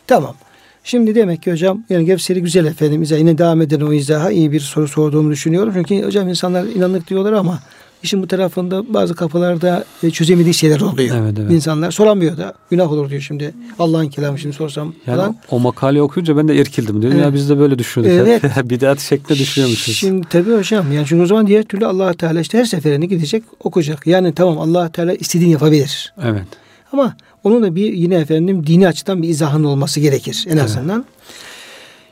Tamam. 0.07 0.35
Şimdi 0.83 1.15
demek 1.15 1.43
ki 1.43 1.51
hocam 1.51 1.83
yani 1.89 2.05
Gevseri 2.05 2.41
güzel 2.41 2.65
efendim 2.65 3.03
yine 3.03 3.37
devam 3.37 3.61
eden 3.61 3.81
o 3.81 3.93
izaha 3.93 4.31
iyi 4.31 4.51
bir 4.51 4.59
soru 4.59 4.87
sorduğumu 4.87 5.31
düşünüyorum. 5.31 5.73
Çünkü 5.73 6.05
hocam 6.05 6.29
insanlar 6.29 6.63
inanlık 6.63 7.09
diyorlar 7.09 7.33
ama 7.33 7.59
İşin 8.03 8.23
bu 8.23 8.27
tarafında 8.27 8.93
bazı 8.93 9.15
kapılarda 9.15 9.85
e, 10.03 10.11
çözemediği 10.11 10.53
şeyler 10.53 10.81
oluyor. 10.81 11.15
Evet, 11.21 11.35
evet. 11.39 11.51
İnsanlar 11.51 11.91
soramıyor 11.91 12.37
da 12.37 12.53
günah 12.69 12.91
olur 12.91 13.09
diyor 13.09 13.21
şimdi. 13.21 13.53
Allah'ın 13.79 14.07
kelamı 14.07 14.39
şimdi 14.39 14.55
sorsam 14.55 14.93
yani 15.07 15.17
falan. 15.17 15.37
O 15.51 15.59
makale 15.59 16.01
okuyunca 16.01 16.37
ben 16.37 16.47
de 16.47 16.55
irkildim. 16.55 17.01
Dedim 17.01 17.11
evet. 17.11 17.25
ya 17.25 17.33
biz 17.33 17.49
de 17.49 17.59
böyle 17.59 17.79
düşünüyorduk. 17.79 18.27
Evet. 18.27 18.43
Bidat 18.69 18.99
şeklinde 18.99 19.39
düşünüyormuşuz. 19.39 19.95
Şimdi 19.95 20.27
tabii 20.29 20.53
hocam 20.53 20.91
yani 20.91 21.05
çünkü 21.07 21.23
o 21.23 21.25
zaman 21.25 21.47
diğer 21.47 21.63
türlü 21.63 21.85
allah 21.85 22.13
Teala 22.13 22.39
işte 22.39 22.57
her 22.57 22.65
seferinde 22.65 23.05
gidecek 23.05 23.43
okuyacak. 23.59 24.07
Yani 24.07 24.33
tamam 24.33 24.59
allah 24.59 24.89
Teala 24.89 25.13
istediğini 25.13 25.51
yapabilir. 25.51 26.13
Evet. 26.23 26.47
Ama 26.91 27.15
onun 27.43 27.63
da 27.63 27.75
bir 27.75 27.93
yine 27.93 28.15
efendim 28.15 28.67
dini 28.67 28.87
açıdan 28.87 29.23
bir 29.23 29.29
izahın 29.29 29.63
olması 29.63 29.99
gerekir 29.99 30.45
en 30.49 30.57
azından. 30.57 30.95
Evet. 30.95 31.52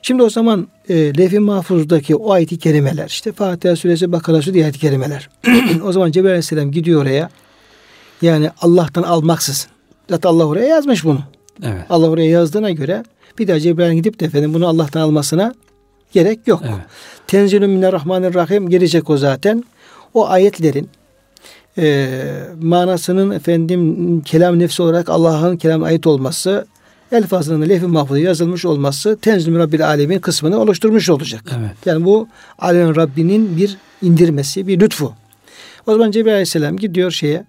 Şimdi 0.01 0.23
o 0.23 0.29
zaman 0.29 0.67
e, 0.89 0.95
levh-i 0.95 1.39
mahfuzdaki 1.39 2.15
o 2.15 2.31
ayet-i 2.31 2.57
kerimeler 2.59 3.07
işte 3.07 3.31
Fatiha 3.31 3.75
suresi 3.75 4.11
Bakara 4.11 4.41
suresi 4.41 4.63
ayet-i 4.63 4.79
kerimeler. 4.79 5.29
o 5.83 5.91
zaman 5.91 6.11
Cebrail 6.11 6.31
aleyhisselam 6.31 6.71
gidiyor 6.71 7.01
oraya. 7.01 7.29
Yani 8.21 8.49
Allah'tan 8.61 9.03
almaksızın. 9.03 9.69
Zaten 10.09 10.29
Allah 10.29 10.45
oraya 10.45 10.67
yazmış 10.67 11.05
bunu. 11.05 11.19
Evet. 11.63 11.85
Allah 11.89 12.09
oraya 12.09 12.29
yazdığına 12.29 12.71
göre 12.71 13.03
bir 13.39 13.47
daha 13.47 13.59
Cebrail 13.59 13.93
gidip 13.93 14.19
de 14.19 14.25
efendim 14.25 14.53
bunu 14.53 14.67
Allah'tan 14.67 15.01
almasına 15.01 15.53
gerek 16.11 16.47
yok. 16.47 16.61
Evet. 16.65 16.75
Tenzilü 17.27 17.67
minerrahmanirrahim 17.67 18.69
gelecek 18.69 19.09
o 19.09 19.17
zaten. 19.17 19.63
O 20.13 20.27
ayetlerin 20.27 20.89
e, 21.77 22.07
manasının 22.61 23.31
efendim 23.31 24.21
kelam 24.21 24.59
nefsi 24.59 24.81
olarak 24.81 25.09
Allah'ın 25.09 25.57
kelam 25.57 25.83
ayet 25.83 26.07
olması 26.07 26.65
elfazının 27.11 27.69
levh-i 27.69 27.87
mahfuza 27.87 28.19
yazılmış 28.19 28.65
olması 28.65 29.17
tenzil 29.21 29.55
Rabbil 29.55 29.87
Alemin 29.87 30.19
kısmını 30.19 30.59
oluşturmuş 30.59 31.09
olacak. 31.09 31.43
Evet. 31.59 31.75
Yani 31.85 32.05
bu 32.05 32.27
alemin 32.59 32.95
Rabbinin 32.95 33.57
bir 33.57 33.77
indirmesi, 34.01 34.67
bir 34.67 34.79
lütfu. 34.79 35.13
O 35.87 35.91
zaman 35.91 36.11
Cebrail 36.11 36.33
Aleyhisselam 36.33 36.77
gidiyor 36.77 37.11
şeye 37.11 37.45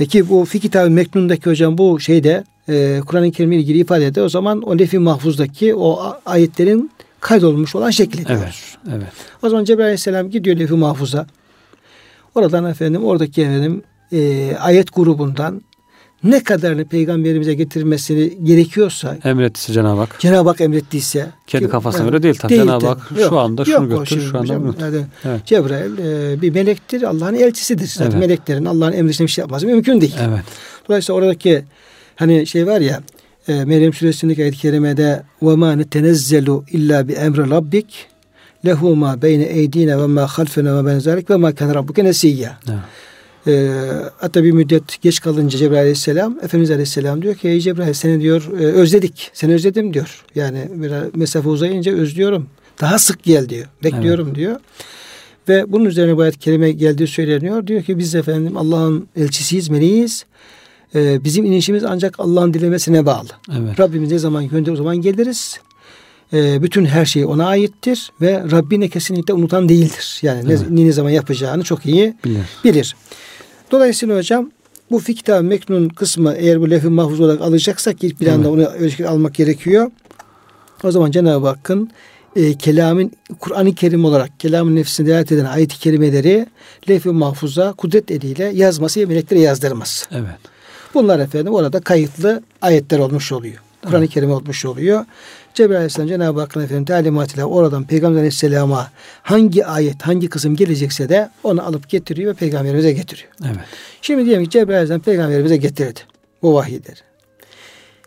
e 0.00 0.06
ki 0.06 0.28
bu 0.28 0.44
fi 0.44 0.60
kitabı 0.60 0.90
Meknun'daki 0.90 1.50
hocam 1.50 1.78
bu 1.78 2.00
şeyde 2.00 2.44
e, 2.68 3.00
Kur'an-ı 3.06 3.32
Kerim'le 3.32 3.52
ilgili 3.52 3.78
ifade 3.78 4.06
eder. 4.06 4.22
O 4.22 4.28
zaman 4.28 4.62
o 4.62 4.78
lef-i 4.78 4.98
mahfuzdaki 4.98 5.74
o 5.74 6.16
ayetlerin 6.26 6.90
kaydolmuş 7.20 7.74
olan 7.74 7.90
şekli 7.90 8.24
Evet, 8.28 8.54
evet. 8.88 9.12
O 9.42 9.48
zaman 9.48 9.64
Cebrail 9.64 9.84
Aleyhisselam 9.84 10.30
gidiyor 10.30 10.56
lef-i 10.56 10.74
mahfuza. 10.74 11.26
Oradan 12.34 12.64
efendim 12.64 13.04
oradaki 13.04 13.42
efendim 13.42 13.82
e, 14.12 14.52
ayet 14.56 14.94
grubundan 14.94 15.62
ne 16.24 16.42
kadarını 16.42 16.84
peygamberimize 16.84 17.54
getirmesini 17.54 18.44
gerekiyorsa 18.44 19.16
emrettiyse 19.24 19.72
Cenab-ı 19.72 20.00
Hak. 20.00 20.20
Cenab-ı 20.20 20.48
Hak 20.48 20.60
emrettiyse 20.60 21.26
kendi 21.46 21.68
kafasına 21.68 22.08
göre 22.08 22.22
değil 22.22 22.34
tabii. 22.34 22.54
Cenab-ı 22.54 22.86
Hak 22.86 23.10
yok, 23.10 23.28
şu 23.28 23.38
anda 23.38 23.64
şunu 23.64 23.88
götür, 23.88 24.20
şu 24.30 24.38
anda 24.38 24.60
bunu 24.60 24.74
yani 24.80 25.04
evet. 25.24 25.46
Cebrail 25.46 25.98
e, 25.98 26.42
bir 26.42 26.54
melektir, 26.54 27.02
Allah'ın 27.02 27.34
elçisidir. 27.34 27.86
Zaten 27.86 28.10
evet. 28.10 28.20
meleklerin 28.20 28.64
Allah'ın 28.64 28.92
emri 28.92 29.08
bir 29.08 29.28
şey 29.28 29.42
yapması 29.42 29.66
mümkün 29.66 30.00
değil. 30.00 30.16
Evet. 30.20 30.44
Dolayısıyla 30.88 31.18
oradaki 31.18 31.64
hani 32.16 32.46
şey 32.46 32.66
var 32.66 32.80
ya 32.80 33.02
e, 33.48 33.64
Meryem 33.64 33.92
suresindeki 33.92 34.42
ayet-i 34.42 34.58
kerimede 34.58 35.22
ve 35.42 35.56
ma 35.56 35.72
netenezzelu 35.72 36.64
illa 36.70 37.08
bi 37.08 37.12
emri 37.12 37.50
rabbik 37.50 38.06
lehu 38.66 38.96
ma 38.96 39.22
beyne 39.22 39.44
eydine 39.44 39.98
ve 39.98 40.06
ma 40.06 40.26
halfena 40.26 40.82
ve 40.82 40.86
benzerik 40.86 41.30
ve 41.30 41.36
ma 41.36 41.54
kana 41.54 41.74
rabbuke 41.74 42.04
nesiyya. 42.04 42.58
Evet. 42.68 42.78
E, 43.46 43.70
hatta 44.18 44.44
bir 44.44 44.52
müddet 44.52 45.02
geç 45.02 45.20
kalınca 45.20 45.58
Cebrail 45.58 45.80
Aleyhisselam, 45.80 46.38
Efendimiz 46.42 46.70
Aleyhisselam 46.70 47.22
diyor 47.22 47.34
ki 47.34 47.48
ey 47.48 47.60
Cebrail 47.60 47.92
seni 47.92 48.20
diyor 48.20 48.48
e, 48.60 48.64
özledik. 48.64 49.30
Seni 49.32 49.54
özledim 49.54 49.94
diyor. 49.94 50.24
Yani 50.34 50.68
biraz 50.72 51.14
mesafe 51.14 51.48
uzayınca 51.48 51.92
özlüyorum. 51.92 52.46
Daha 52.80 52.98
sık 52.98 53.22
gel 53.22 53.48
diyor. 53.48 53.66
Bekliyorum 53.84 54.26
evet. 54.26 54.36
diyor. 54.36 54.60
Ve 55.48 55.72
bunun 55.72 55.84
üzerine 55.84 56.16
bu 56.16 56.22
ayet 56.22 56.38
kelime 56.38 56.72
geldiği 56.72 57.06
söyleniyor. 57.06 57.66
Diyor 57.66 57.82
ki 57.82 57.98
biz 57.98 58.14
efendim 58.14 58.56
Allah'ın 58.56 59.08
elçisiyiz, 59.16 59.68
meleğiz. 59.68 60.24
Ee, 60.94 61.24
bizim 61.24 61.44
inişimiz 61.44 61.84
ancak 61.84 62.20
Allah'ın 62.20 62.54
dilemesine 62.54 63.06
bağlı. 63.06 63.28
Evet. 63.50 63.80
Rabbimiz 63.80 64.12
ne 64.12 64.18
zaman 64.18 64.48
gönderir 64.48 64.72
o 64.72 64.76
zaman 64.76 64.96
geliriz. 64.96 65.60
Ee, 66.32 66.62
bütün 66.62 66.84
her 66.84 67.06
şey 67.06 67.24
ona 67.24 67.46
aittir 67.46 68.12
ve 68.20 68.42
Rabbine 68.50 68.88
kesinlikle 68.88 69.34
unutan 69.34 69.68
değildir. 69.68 70.18
Yani 70.22 70.42
evet. 70.46 70.70
ne, 70.70 70.86
ne 70.86 70.92
zaman 70.92 71.10
yapacağını 71.10 71.62
çok 71.62 71.86
iyi 71.86 72.14
bilir. 72.24 72.44
bilir. 72.64 72.96
Dolayısıyla 73.72 74.16
hocam 74.16 74.50
bu 74.90 74.98
fikta 74.98 75.42
meknun 75.42 75.88
kısmı 75.88 76.34
eğer 76.34 76.60
bu 76.60 76.70
lef-i 76.70 76.88
mahfuz 76.88 77.20
olarak 77.20 77.40
alacaksak 77.40 78.04
ilk 78.04 78.20
bir 78.20 78.26
anda 78.26 78.50
onu 78.50 78.64
ölçü 78.64 79.04
almak 79.04 79.34
gerekiyor. 79.34 79.90
O 80.84 80.90
zaman 80.90 81.10
Cenab-ı 81.10 81.46
Hakk'ın 81.46 81.90
e, 82.36 82.54
kelamın 82.54 83.12
Kur'an-ı 83.38 83.74
Kerim 83.74 84.04
olarak 84.04 84.40
kelamın 84.40 84.76
nefsine 84.76 85.06
delalet 85.06 85.32
eden 85.32 85.44
ayet-i 85.44 85.78
kerimeleri 85.78 86.46
lef-i 86.88 87.08
mahfuza 87.08 87.72
kudret 87.72 88.10
eliyle 88.10 88.44
yazması 88.44 89.00
ve 89.00 89.06
meleklere 89.06 89.40
yazdırması. 89.40 90.06
Evet. 90.10 90.38
Bunlar 90.94 91.18
efendim 91.18 91.54
orada 91.54 91.80
kayıtlı 91.80 92.42
ayetler 92.62 92.98
olmuş 92.98 93.32
oluyor. 93.32 93.62
Kur'an-ı 93.86 94.04
evet. 94.04 94.14
Kerim 94.14 94.30
olmuş 94.30 94.64
oluyor. 94.64 95.04
Cebrail 95.54 95.76
Aleyhisselam 95.76 96.08
Cenab-ı 96.08 96.40
Hakk'ın 96.40 96.60
efendim 96.60 96.84
talimatıyla 96.84 97.44
oradan 97.46 97.84
Peygamber 97.84 98.18
Aleyhisselam'a 98.18 98.90
hangi 99.22 99.66
ayet, 99.66 100.02
hangi 100.02 100.28
kısım 100.28 100.56
gelecekse 100.56 101.08
de 101.08 101.30
onu 101.42 101.62
alıp 101.62 101.88
getiriyor 101.88 102.30
ve 102.30 102.36
Peygamberimize 102.36 102.92
getiriyor. 102.92 103.28
Evet. 103.44 103.56
Şimdi 104.02 104.24
diyelim 104.24 104.44
ki 104.44 104.50
Cebrail 104.50 104.76
Aleyhisselam 104.76 105.00
Peygamberimize 105.00 105.56
getirdi 105.56 106.00
bu 106.42 106.54
vahiyleri. 106.54 107.00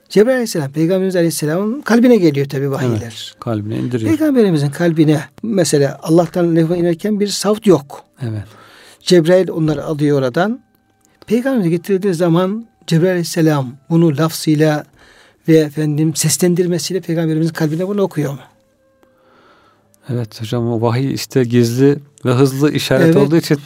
Cebrail 0.09 0.35
Aleyhisselam 0.35 0.71
Peygamberimiz 0.71 1.15
Aleyhisselam'ın 1.15 1.81
kalbine 1.81 2.15
geliyor 2.15 2.49
tabi 2.49 2.71
vahiyler. 2.71 2.99
Evet, 3.01 3.39
kalbine 3.39 3.77
indiriyor. 3.77 4.09
Peygamberimizin 4.09 4.69
kalbine 4.69 5.21
mesela 5.43 5.99
Allah'tan 6.03 6.55
lafı 6.55 6.75
inerken 6.75 7.19
bir 7.19 7.27
savt 7.27 7.67
yok. 7.67 8.03
Evet. 8.21 8.43
Cebrail 8.99 9.49
onları 9.49 9.83
alıyor 9.83 10.19
oradan. 10.19 10.59
Peygamberimize 11.27 11.69
getirdiği 11.69 12.13
zaman 12.13 12.67
Cebrail 12.87 13.09
Aleyhisselam 13.09 13.73
bunu 13.89 14.17
lafzıyla 14.17 14.85
ve 15.47 15.57
efendim 15.57 16.15
seslendirmesiyle 16.15 17.01
peygamberimizin 17.01 17.53
kalbine 17.53 17.87
bunu 17.87 18.01
okuyor 18.01 18.33
mu? 18.33 18.39
Evet 20.09 20.41
hocam 20.41 20.71
o 20.71 20.81
vahiy 20.81 21.13
işte 21.13 21.43
gizli 21.43 21.99
ve 22.25 22.31
hızlı 22.31 22.71
işaret 22.71 23.05
evet. 23.05 23.15
olduğu 23.15 23.37
için 23.37 23.59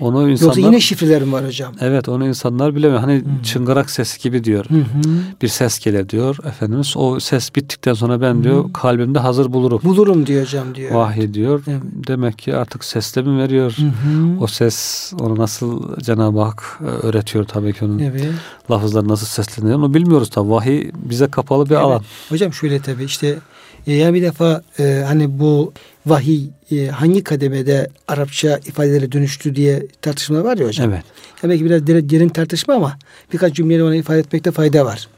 onu 0.00 0.30
insanlar... 0.30 0.56
Yoksa 0.56 0.68
yine 0.68 0.80
şifrelerim 0.80 1.32
var 1.32 1.46
hocam. 1.46 1.74
Evet 1.80 2.08
onu 2.08 2.28
insanlar 2.28 2.74
bilemiyor. 2.74 3.00
Hani 3.00 3.14
hı 3.14 3.42
çıngırak 3.44 3.90
sesi 3.90 4.22
gibi 4.22 4.44
diyor. 4.44 4.64
Hı-hı. 4.68 5.12
Bir 5.42 5.48
ses 5.48 5.78
gelir 5.78 6.08
diyor 6.08 6.36
Efendimiz. 6.44 6.92
O 6.96 7.20
ses 7.20 7.54
bittikten 7.54 7.94
sonra 7.94 8.20
ben 8.20 8.34
Hı-hı. 8.34 8.44
diyor 8.44 8.72
kalbimde 8.72 9.18
hazır 9.18 9.52
bulurum. 9.52 9.80
Bulurum 9.84 10.26
diyor 10.26 10.42
hocam 10.42 10.74
diyor. 10.74 10.94
Vahiy 10.94 11.34
diyor. 11.34 11.62
Evet. 11.68 11.82
Demek 12.08 12.38
ki 12.38 12.56
artık 12.56 12.84
sesle 12.84 13.22
mi 13.22 13.38
veriyor? 13.38 13.76
Hı-hı. 13.76 14.40
O 14.40 14.46
ses 14.46 15.12
onu 15.20 15.38
nasıl 15.38 15.96
Cenab-ı 16.00 16.40
Hak 16.40 16.80
e, 16.80 16.84
öğretiyor 16.84 17.44
tabii 17.44 17.72
ki 17.72 17.84
onun 17.84 17.98
evet. 17.98 18.24
lafızları 18.70 19.08
nasıl 19.08 19.26
sesleniyor. 19.26 19.78
Onu 19.78 19.94
bilmiyoruz 19.94 20.30
tabii. 20.30 20.50
Vahiy 20.50 20.90
bize 20.94 21.26
kapalı 21.26 21.66
bir 21.66 21.74
evet. 21.74 21.84
alan. 21.84 22.02
Hocam 22.28 22.52
şöyle 22.52 22.80
tabii 22.80 23.04
işte 23.04 23.38
e, 23.86 23.94
yani 23.94 24.14
bir 24.14 24.22
defa 24.22 24.62
e, 24.78 25.04
hani 25.06 25.38
bu 25.40 25.72
vahiy 26.06 26.44
e, 26.70 26.86
hangi 26.86 27.24
kademede 27.24 27.90
Arapça 28.08 28.58
ifadelere 28.66 29.12
dönüştü 29.12 29.54
diye 29.54 29.86
tartışma 30.02 30.44
var 30.44 30.56
ya 30.56 30.66
hocam. 30.66 30.90
Evet. 30.90 31.04
Yani 31.42 31.52
belki 31.52 31.64
biraz 31.64 31.86
derin 31.86 32.28
tartışma 32.28 32.74
ama 32.74 32.98
birkaç 33.32 33.54
cümleyle 33.54 33.84
onu 33.84 33.94
ifade 33.94 34.18
etmekte 34.18 34.50
fayda 34.50 34.84
var. 34.84 35.08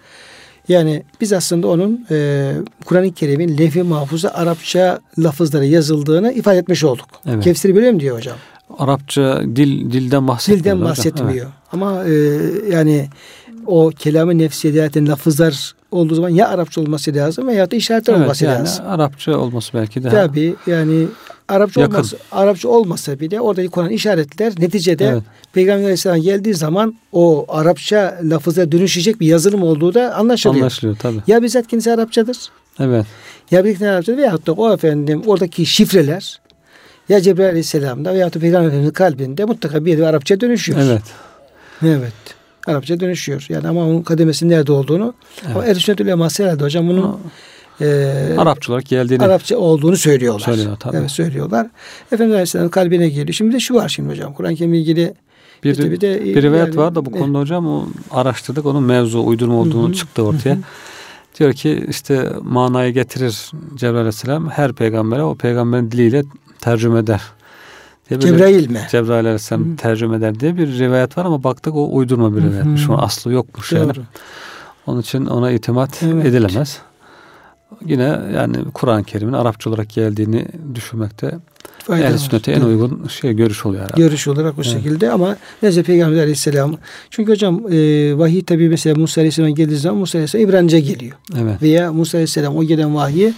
Yani 0.68 1.02
biz 1.20 1.32
aslında 1.32 1.68
onun 1.68 2.06
e, 2.10 2.52
Kur'an-ı 2.84 3.12
Kerim'in 3.12 3.58
levh-i 3.58 3.82
mahfuza 3.82 4.28
Arapça 4.28 5.00
lafızları 5.18 5.66
yazıldığını 5.66 6.32
ifade 6.32 6.58
etmiş 6.58 6.84
olduk. 6.84 7.08
Evet. 7.26 7.44
Kefsiri 7.44 7.76
biliyor 7.76 7.92
mu 7.92 8.00
diyor 8.00 8.16
hocam? 8.16 8.36
Arapça 8.78 9.42
dil 9.42 9.92
dilden 9.92 10.28
bahsetmiyor. 10.28 10.64
Dilden 10.64 10.80
bahsetmiyor. 10.80 11.46
Evet. 11.46 11.54
Ama 11.72 12.04
e, 12.04 12.12
yani 12.72 13.08
o 13.68 13.90
kelamı 13.90 14.38
nefsiyetin 14.38 15.06
lafızlar 15.06 15.74
olduğu 15.90 16.14
zaman 16.14 16.28
ya 16.28 16.48
Arapça 16.48 16.80
olması 16.80 17.14
lazım 17.14 17.48
veya 17.48 17.70
da 17.70 17.76
işaretler 17.76 18.14
evet, 18.14 18.22
olması 18.24 18.44
yani 18.44 18.58
lazım. 18.58 18.84
Arapça 18.88 19.38
olması 19.38 19.74
belki 19.74 20.04
daha. 20.04 20.10
Tabii 20.10 20.54
yani 20.66 21.06
Arapça 21.48 21.80
yakın. 21.80 21.94
olmasa, 21.94 22.16
Arapça 22.32 22.68
olmasa 22.68 23.20
bile 23.20 23.40
oradaki 23.40 23.68
Kur'an 23.68 23.90
işaretler 23.90 24.52
neticede 24.58 25.06
evet. 25.06 25.22
Peygamber 25.52 25.82
Aleyhisselam 25.82 26.20
geldiği 26.20 26.54
zaman 26.54 26.94
o 27.12 27.46
Arapça 27.48 28.18
lafıza 28.22 28.72
dönüşecek 28.72 29.20
bir 29.20 29.26
yazılım 29.26 29.62
olduğu 29.62 29.94
da 29.94 30.14
anlaşılıyor. 30.14 30.62
Anlaşılıyor 30.62 30.96
tabii. 30.96 31.18
Ya 31.26 31.42
bizzat 31.42 31.66
kendisi 31.66 31.92
Arapçadır. 31.92 32.36
Evet. 32.80 33.06
Ya 33.50 33.64
bir 33.64 33.80
Arapçadır 33.80 34.18
veyahut 34.18 34.46
da 34.46 34.52
o 34.52 34.72
efendim 34.72 35.22
oradaki 35.26 35.66
şifreler 35.66 36.40
ya 37.08 37.20
Cebrail 37.20 37.48
Aleyhisselam'da 37.48 38.14
veyahut 38.14 38.34
da 38.34 38.38
Peygamber 38.38 38.66
Efendimiz'in 38.66 38.92
kalbinde 38.92 39.44
mutlaka 39.44 39.84
bir 39.84 39.90
yerde 39.90 40.06
Arapça 40.06 40.40
dönüşüyor. 40.40 40.78
Evet. 40.82 41.02
Evet. 41.82 42.12
Arapça 42.68 43.00
dönüşüyor. 43.00 43.46
Yani 43.48 43.68
ama 43.68 43.86
onun 43.86 44.02
kademesinin 44.02 44.50
nerede 44.50 44.72
olduğunu 44.72 45.14
evet. 45.46 45.56
o 45.56 45.62
Ehl-i 45.62 45.80
Sünnet 45.80 46.00
uleması 46.00 46.42
herhalde 46.44 46.64
hocam 46.64 46.88
bunun 46.88 47.20
e, 47.80 48.34
Arapça 48.38 48.72
olarak 48.72 48.86
geldiğini 48.86 49.24
Arapça 49.24 49.56
olduğunu 49.56 49.96
söylüyorlar. 49.96 50.44
Söylüyor 50.44 50.76
tabii. 50.80 50.96
Evet 50.96 51.10
söylüyorlar. 51.10 51.66
Efendimiz 52.06 52.32
Aleyhisselam 52.32 52.68
kalbine 52.68 53.08
geliyor. 53.08 53.32
Şimdi 53.32 53.54
de 53.54 53.60
şu 53.60 53.74
var 53.74 53.88
şimdi 53.88 54.10
hocam. 54.10 54.32
Kur'an-ı 54.32 54.54
Kerim'le 54.54 54.74
ilgili 54.74 55.14
bir, 55.64 55.70
işte 55.70 55.90
bir, 55.90 56.00
de, 56.00 56.24
bir 56.24 56.42
rivayet 56.42 56.66
yani, 56.66 56.76
var 56.76 56.94
da 56.94 57.06
bu 57.06 57.12
ne? 57.12 57.18
konuda 57.18 57.38
hocam 57.38 57.66
o 57.66 57.86
araştırdık. 58.10 58.66
Onun 58.66 58.82
mevzu 58.82 59.24
uydurma 59.24 59.54
olduğunu 59.54 59.86
Hı-hı. 59.86 59.94
çıktı 59.94 60.22
ortaya. 60.22 60.54
Hı-hı. 60.54 60.62
Diyor 61.38 61.52
ki 61.52 61.86
işte 61.88 62.28
manayı 62.42 62.92
getirir 62.92 63.50
Cebrail 63.74 63.96
Aleyhisselam 63.96 64.50
her 64.50 64.72
peygambere 64.72 65.22
o 65.22 65.34
peygamberin 65.34 65.90
diliyle 65.90 66.22
tercüme 66.60 66.98
eder. 66.98 67.20
Diye 68.10 68.20
Cebrail 68.20 68.70
mi? 68.70 68.86
Cebrail 68.90 69.20
Aleyhisselam 69.26 69.72
Hı. 69.72 69.76
tercüme 69.76 70.16
eder 70.16 70.40
diye 70.40 70.56
bir 70.56 70.78
rivayet 70.78 71.18
var 71.18 71.24
ama 71.24 71.44
baktık 71.44 71.74
o 71.74 71.96
uydurma 71.96 72.36
bir 72.36 72.42
rivayetmiş. 72.42 72.88
Onun 72.88 72.98
aslı 72.98 73.32
yokmuş 73.32 73.72
Doğru. 73.72 73.80
yani. 73.80 73.92
Onun 74.86 75.00
için 75.00 75.26
ona 75.26 75.50
itimat 75.50 76.02
evet. 76.02 76.26
edilemez. 76.26 76.78
Yine 77.86 78.20
yani 78.34 78.56
Kur'an-ı 78.74 79.04
Kerim'in 79.04 79.32
Arapça 79.32 79.70
olarak 79.70 79.90
geldiğini 79.90 80.46
düşünmekte 80.74 81.38
el 81.92 82.18
sünnete 82.18 82.52
en 82.52 82.60
uygun 82.60 83.06
şey 83.08 83.32
görüş 83.32 83.66
oluyor 83.66 83.82
herhalde. 83.82 84.02
Görüş 84.02 84.28
olarak 84.28 84.58
o 84.58 84.62
evet. 84.62 84.72
şekilde 84.72 85.10
ama 85.10 85.36
neyse 85.62 85.82
Peygamber 85.82 86.18
Aleyhisselam 86.18 86.76
çünkü 87.10 87.32
hocam 87.32 87.72
e, 87.72 88.18
vahiy 88.18 88.44
tabi 88.44 88.68
mesela 88.68 89.00
Musa 89.00 89.20
Aleyhisselam 89.20 89.54
geldiği 89.54 89.76
zaman 89.76 89.98
Musa 89.98 90.18
Aleyhisselam 90.18 90.48
İbranice 90.48 90.80
geliyor. 90.80 91.16
Evet. 91.38 91.62
Veya 91.62 91.92
Musa 91.92 92.18
Aleyhisselam 92.18 92.56
o 92.56 92.64
gelen 92.64 92.94
vahiyi 92.94 93.34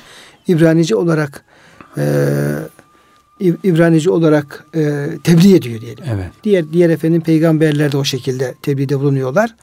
İbranice 0.48 0.96
olarak 0.96 1.44
e, 1.98 2.04
İbranice 3.40 4.10
olarak 4.10 4.66
e, 4.74 5.08
tebliğ 5.24 5.54
ediyor 5.54 5.80
diyelim. 5.80 6.04
Evet. 6.14 6.30
Diğer 6.44 6.72
diğer 6.72 6.90
efendim 6.90 7.20
peygamberler 7.20 7.92
de 7.92 7.96
o 7.96 8.04
şekilde 8.04 8.54
tebliğde 8.62 9.00
bulunuyorlar. 9.00 9.54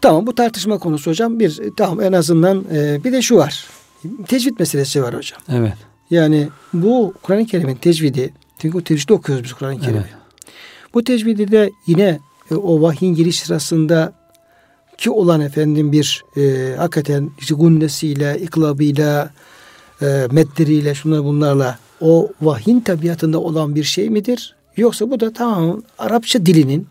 Tamam 0.00 0.26
bu 0.26 0.34
tartışma 0.34 0.78
konusu 0.78 1.10
hocam. 1.10 1.40
Bir 1.40 1.60
tamam 1.76 2.00
en 2.00 2.12
azından 2.12 2.64
e, 2.72 3.04
bir 3.04 3.12
de 3.12 3.22
şu 3.22 3.36
var. 3.36 3.66
Tecvid 4.28 4.58
meselesi 4.58 5.02
var 5.02 5.14
hocam. 5.14 5.40
Evet. 5.48 5.74
Yani 6.10 6.48
bu 6.72 7.14
Kur'an-ı 7.22 7.46
Kerim'in 7.46 7.74
tecvidi 7.74 8.32
çünkü 8.58 8.78
o 8.78 8.80
tecvidi 8.80 9.12
okuyoruz 9.12 9.44
biz 9.44 9.52
Kur'an-ı 9.52 9.80
Kerim'i. 9.80 9.98
Evet. 9.98 10.10
Bu 10.94 11.04
tecvidi 11.04 11.52
de 11.52 11.70
yine 11.86 12.20
e, 12.50 12.54
o 12.54 12.82
vahyin 12.82 13.14
giriş 13.14 13.40
sırasında 13.40 14.12
ki 14.98 15.10
olan 15.10 15.40
efendim 15.40 15.92
bir 15.92 16.24
e, 16.36 16.74
hakikaten 16.76 17.30
işte 17.38 17.54
gunnesiyle, 17.54 18.38
iklabıyla, 18.40 19.30
e, 20.02 20.28
medderiyle, 20.30 20.94
şunlar 20.94 21.24
bunlarla 21.24 21.78
o 22.00 22.28
vahyin 22.42 22.80
tabiatında 22.80 23.40
olan 23.40 23.74
bir 23.74 23.84
şey 23.84 24.10
midir? 24.10 24.54
Yoksa 24.76 25.10
bu 25.10 25.20
da 25.20 25.32
tamam 25.32 25.82
Arapça 25.98 26.46
dilinin 26.46 26.86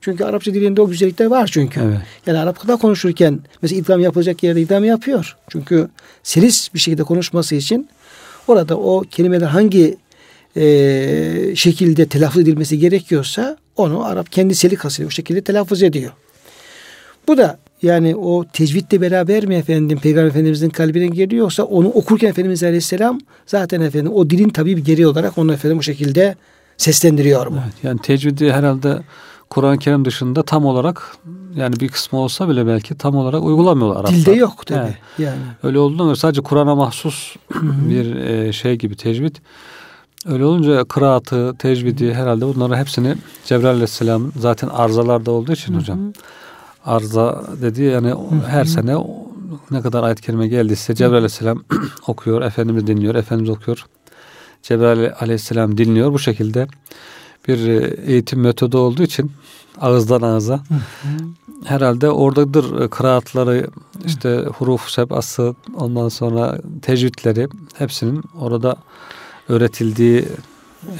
çünkü 0.00 0.24
Arapça 0.24 0.54
dilinde 0.54 0.80
o 0.80 0.88
güzellikler 0.88 1.26
var 1.26 1.50
çünkü. 1.52 1.80
Evet. 1.80 1.98
Yani 2.26 2.38
Arapçada 2.38 2.76
konuşurken 2.76 3.40
mesela 3.62 3.80
idam 3.80 4.00
yapılacak 4.00 4.42
yerde 4.42 4.60
idam 4.60 4.84
yapıyor. 4.84 5.36
Çünkü 5.48 5.88
seris 6.22 6.74
bir 6.74 6.78
şekilde 6.78 7.02
konuşması 7.02 7.54
için 7.54 7.88
orada 8.48 8.78
o 8.78 9.00
kelimeler 9.10 9.46
hangi 9.46 9.96
e, 10.56 11.52
şekilde 11.56 12.06
telaffuz 12.06 12.42
edilmesi 12.42 12.78
gerekiyorsa 12.78 13.56
onu 13.76 14.04
Arap 14.04 14.32
kendi 14.32 14.54
selikasıyla 14.54 15.06
o 15.06 15.10
şekilde 15.10 15.40
telaffuz 15.40 15.82
ediyor. 15.82 16.12
Bu 17.28 17.38
da 17.38 17.58
yani 17.82 18.16
o 18.16 18.44
tecvidle 18.44 19.00
beraber 19.00 19.46
mi 19.46 19.54
efendim 19.54 19.98
Peygamber 19.98 20.28
Efendimizin 20.28 20.70
kalbine 20.70 21.06
geliyor 21.06 21.42
yoksa 21.42 21.62
onu 21.62 21.88
okurken 21.88 22.28
Efendimiz 22.28 22.62
Aleyhisselam 22.62 23.20
zaten 23.46 23.80
efendim 23.80 24.12
o 24.12 24.30
dilin 24.30 24.48
tabii 24.48 24.76
bir 24.76 24.84
geri 24.84 25.06
olarak 25.06 25.38
onu 25.38 25.52
efendim 25.52 25.78
bu 25.78 25.82
şekilde 25.82 26.34
seslendiriyor 26.76 27.46
mu? 27.46 27.60
Evet, 27.64 27.74
yani 27.82 28.00
tecvidi 28.00 28.52
herhalde 28.52 29.02
Kur'an-ı 29.50 29.78
Kerim 29.78 30.04
dışında 30.04 30.42
tam 30.42 30.64
olarak 30.64 31.16
yani 31.56 31.80
bir 31.80 31.88
kısmı 31.88 32.18
olsa 32.18 32.48
bile 32.48 32.66
belki 32.66 32.94
tam 32.94 33.16
olarak 33.16 33.42
uygulamıyorlar 33.42 33.96
Araplar. 33.96 34.16
Dilde 34.16 34.32
yok 34.32 34.66
tabii. 34.66 34.78
Yani, 34.78 34.94
yani. 35.18 35.38
Öyle 35.62 35.78
olduğunda 35.78 36.16
sadece 36.16 36.40
Kur'an'a 36.40 36.74
mahsus 36.74 37.36
bir 37.62 38.16
e, 38.16 38.52
şey 38.52 38.76
gibi 38.76 38.96
tecvid. 38.96 39.36
Öyle 40.26 40.44
olunca 40.44 40.84
kıraatı, 40.84 41.54
tecvidi 41.58 42.14
herhalde 42.14 42.46
bunları 42.46 42.76
hepsini 42.76 43.14
Cebrail 43.44 43.74
Aleyhisselam 43.74 44.32
zaten 44.38 44.68
arızalarda 44.68 45.30
olduğu 45.30 45.52
için 45.52 45.74
hocam. 45.74 46.12
Arıza 46.84 47.42
dedi 47.62 47.82
yani 47.82 48.14
her 48.46 48.64
sene 48.64 48.96
ne 49.70 49.80
kadar 49.80 50.02
ayet-i 50.02 50.22
kerime 50.22 50.48
geldiyse 50.48 50.94
Cebrail 50.94 51.14
Aleyhisselam 51.14 51.62
okuyor, 52.06 52.42
Efendimiz 52.42 52.86
dinliyor, 52.86 53.14
Efendimiz 53.14 53.50
okuyor. 53.50 53.86
Cebrail 54.62 55.10
Aleyhisselam 55.20 55.78
dinliyor. 55.78 56.12
Bu 56.12 56.18
şekilde 56.18 56.66
bir 57.48 57.68
e, 57.68 57.94
eğitim 58.12 58.40
metodu 58.40 58.78
olduğu 58.78 59.02
için 59.02 59.32
ağızdan 59.80 60.22
ağza 60.22 60.60
herhalde 61.64 62.10
oradadır 62.10 62.80
e, 62.80 62.88
kıraatları 62.88 63.66
işte 64.06 64.44
huruf 64.58 64.88
sebası 64.90 65.54
ondan 65.76 66.08
sonra 66.08 66.58
tecvidleri 66.82 67.48
hepsinin 67.74 68.22
orada 68.40 68.76
öğretildiği 69.48 70.24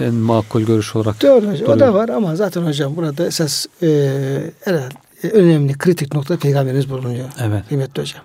en 0.00 0.14
makul 0.14 0.62
görüş 0.62 0.96
olarak 0.96 1.22
Doğru 1.22 1.50
hocam. 1.50 1.68
O 1.68 1.80
da 1.80 1.94
var 1.94 2.08
ama 2.08 2.36
zaten 2.36 2.62
hocam 2.62 2.96
burada 2.96 3.26
esas 3.26 3.66
e, 3.82 3.88
herhalde 4.64 4.94
önemli 5.28 5.78
kritik 5.78 6.14
nokta 6.14 6.36
peygamberimiz 6.36 6.90
bulunuyor. 6.90 7.28
Evet. 7.40 7.68
Kıymetli 7.68 8.02
hocam. 8.02 8.22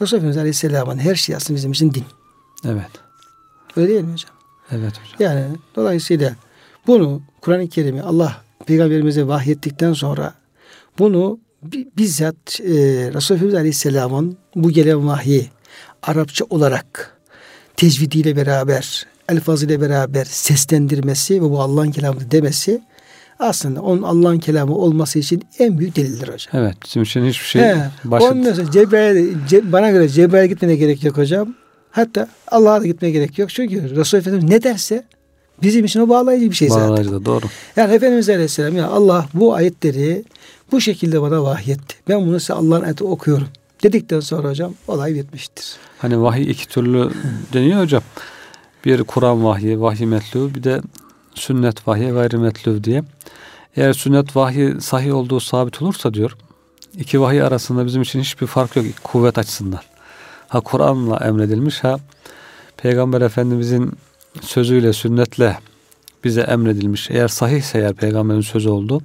Resulullah 0.00 0.18
Efendimiz 0.18 0.36
Aleyhisselam'ın 0.36 0.98
her 0.98 1.14
şey 1.14 1.36
aslında 1.36 1.56
bizim 1.56 1.72
için 1.72 1.94
din. 1.94 2.04
Evet. 2.64 2.90
Öyle 3.76 3.88
değil 3.88 4.00
mi 4.00 4.12
hocam? 4.12 4.30
Evet 4.70 4.92
hocam. 4.92 5.16
Yani 5.18 5.44
dolayısıyla 5.76 6.32
bunu 6.86 7.22
Kur'an-ı 7.40 7.68
Kerim'i 7.68 8.02
Allah 8.02 8.44
peygamberimize 8.66 9.26
vahyettikten 9.26 9.92
sonra 9.92 10.34
bunu 10.98 11.40
bizzat 11.96 12.60
e, 12.60 12.72
Resulullah 13.14 13.58
Aleyhisselam'ın 13.58 14.36
bu 14.54 14.70
gelen 14.70 15.06
vahyi 15.06 15.50
Arapça 16.02 16.44
olarak 16.50 17.16
tecvidiyle 17.76 18.36
beraber, 18.36 19.06
elfazıyla 19.28 19.80
beraber 19.80 20.24
seslendirmesi 20.24 21.42
ve 21.42 21.50
bu 21.50 21.60
Allah'ın 21.60 21.90
kelamı 21.90 22.30
demesi 22.30 22.82
aslında 23.40 23.82
onun 23.82 24.02
Allah'ın 24.02 24.38
kelamı 24.38 24.74
olması 24.74 25.18
için 25.18 25.42
en 25.58 25.78
büyük 25.78 25.96
delildir 25.96 26.28
hocam. 26.28 26.48
Evet. 26.52 26.76
Bizim 26.84 27.02
için 27.02 27.24
hiçbir 27.24 27.46
şey 27.46 27.62
He, 27.62 27.90
başladı. 28.04 28.32
Ondan 28.32 28.52
sonra 28.52 28.70
Cebrail, 28.70 29.34
Ce, 29.48 29.72
bana 29.72 29.90
göre 29.90 30.08
Cebrail'e 30.08 30.46
gitmene 30.46 30.76
gerek 30.76 31.04
yok 31.04 31.16
hocam. 31.16 31.54
Hatta 31.90 32.28
Allah'a 32.48 32.80
da 32.80 32.86
gitmeye 32.86 33.10
gerek 33.10 33.38
yok. 33.38 33.50
Çünkü 33.50 33.96
Resulullah 33.96 34.26
Efendimiz 34.26 34.50
ne 34.50 34.62
derse 34.62 35.04
Bizim 35.62 35.84
için 35.84 36.00
o 36.00 36.08
bağlayıcı 36.08 36.50
bir 36.50 36.56
şey 36.56 36.68
zaten. 36.68 36.88
Bağlayıcı 36.88 37.12
da 37.12 37.24
doğru. 37.24 37.46
Yani 37.76 37.94
Efendimiz 37.94 38.28
Aleyhisselam 38.28 38.76
ya 38.76 38.88
Allah 38.88 39.26
bu 39.34 39.54
ayetleri 39.54 40.24
bu 40.72 40.80
şekilde 40.80 41.22
bana 41.22 41.42
vahyetti. 41.42 41.96
Ben 42.08 42.26
bunu 42.26 42.40
size 42.40 42.52
Allah'ın 42.52 42.82
ayeti 42.82 43.04
okuyorum. 43.04 43.48
Dedikten 43.82 44.20
sonra 44.20 44.48
hocam 44.48 44.74
olay 44.88 45.14
bitmiştir. 45.14 45.76
Hani 45.98 46.22
vahiy 46.22 46.50
iki 46.50 46.68
türlü 46.68 47.10
deniyor 47.52 47.82
hocam. 47.82 48.02
Bir 48.84 49.04
Kur'an 49.04 49.44
vahyi, 49.44 49.80
vahiy 49.80 50.06
metlu, 50.06 50.54
bir 50.54 50.62
de 50.62 50.80
sünnet 51.34 51.88
vahyi, 51.88 52.10
gayri 52.10 52.38
metlu 52.38 52.84
diye. 52.84 53.02
Eğer 53.76 53.92
sünnet 53.92 54.36
vahyi 54.36 54.80
sahih 54.80 55.14
olduğu 55.14 55.40
sabit 55.40 55.82
olursa 55.82 56.14
diyor, 56.14 56.36
iki 56.98 57.20
vahiy 57.20 57.42
arasında 57.42 57.86
bizim 57.86 58.02
için 58.02 58.20
hiçbir 58.20 58.46
fark 58.46 58.76
yok 58.76 58.86
kuvvet 59.04 59.38
açısından. 59.38 59.80
Ha 60.48 60.60
Kur'an'la 60.60 61.16
emredilmiş 61.16 61.84
ha 61.84 61.98
Peygamber 62.76 63.20
Efendimizin 63.20 63.92
sözüyle, 64.40 64.92
sünnetle 64.92 65.58
bize 66.24 66.40
emredilmiş. 66.40 67.10
Eğer 67.10 67.28
sahihse 67.28 67.78
eğer 67.78 67.94
peygamberin 67.94 68.40
sözü 68.40 68.68
oldu. 68.68 69.02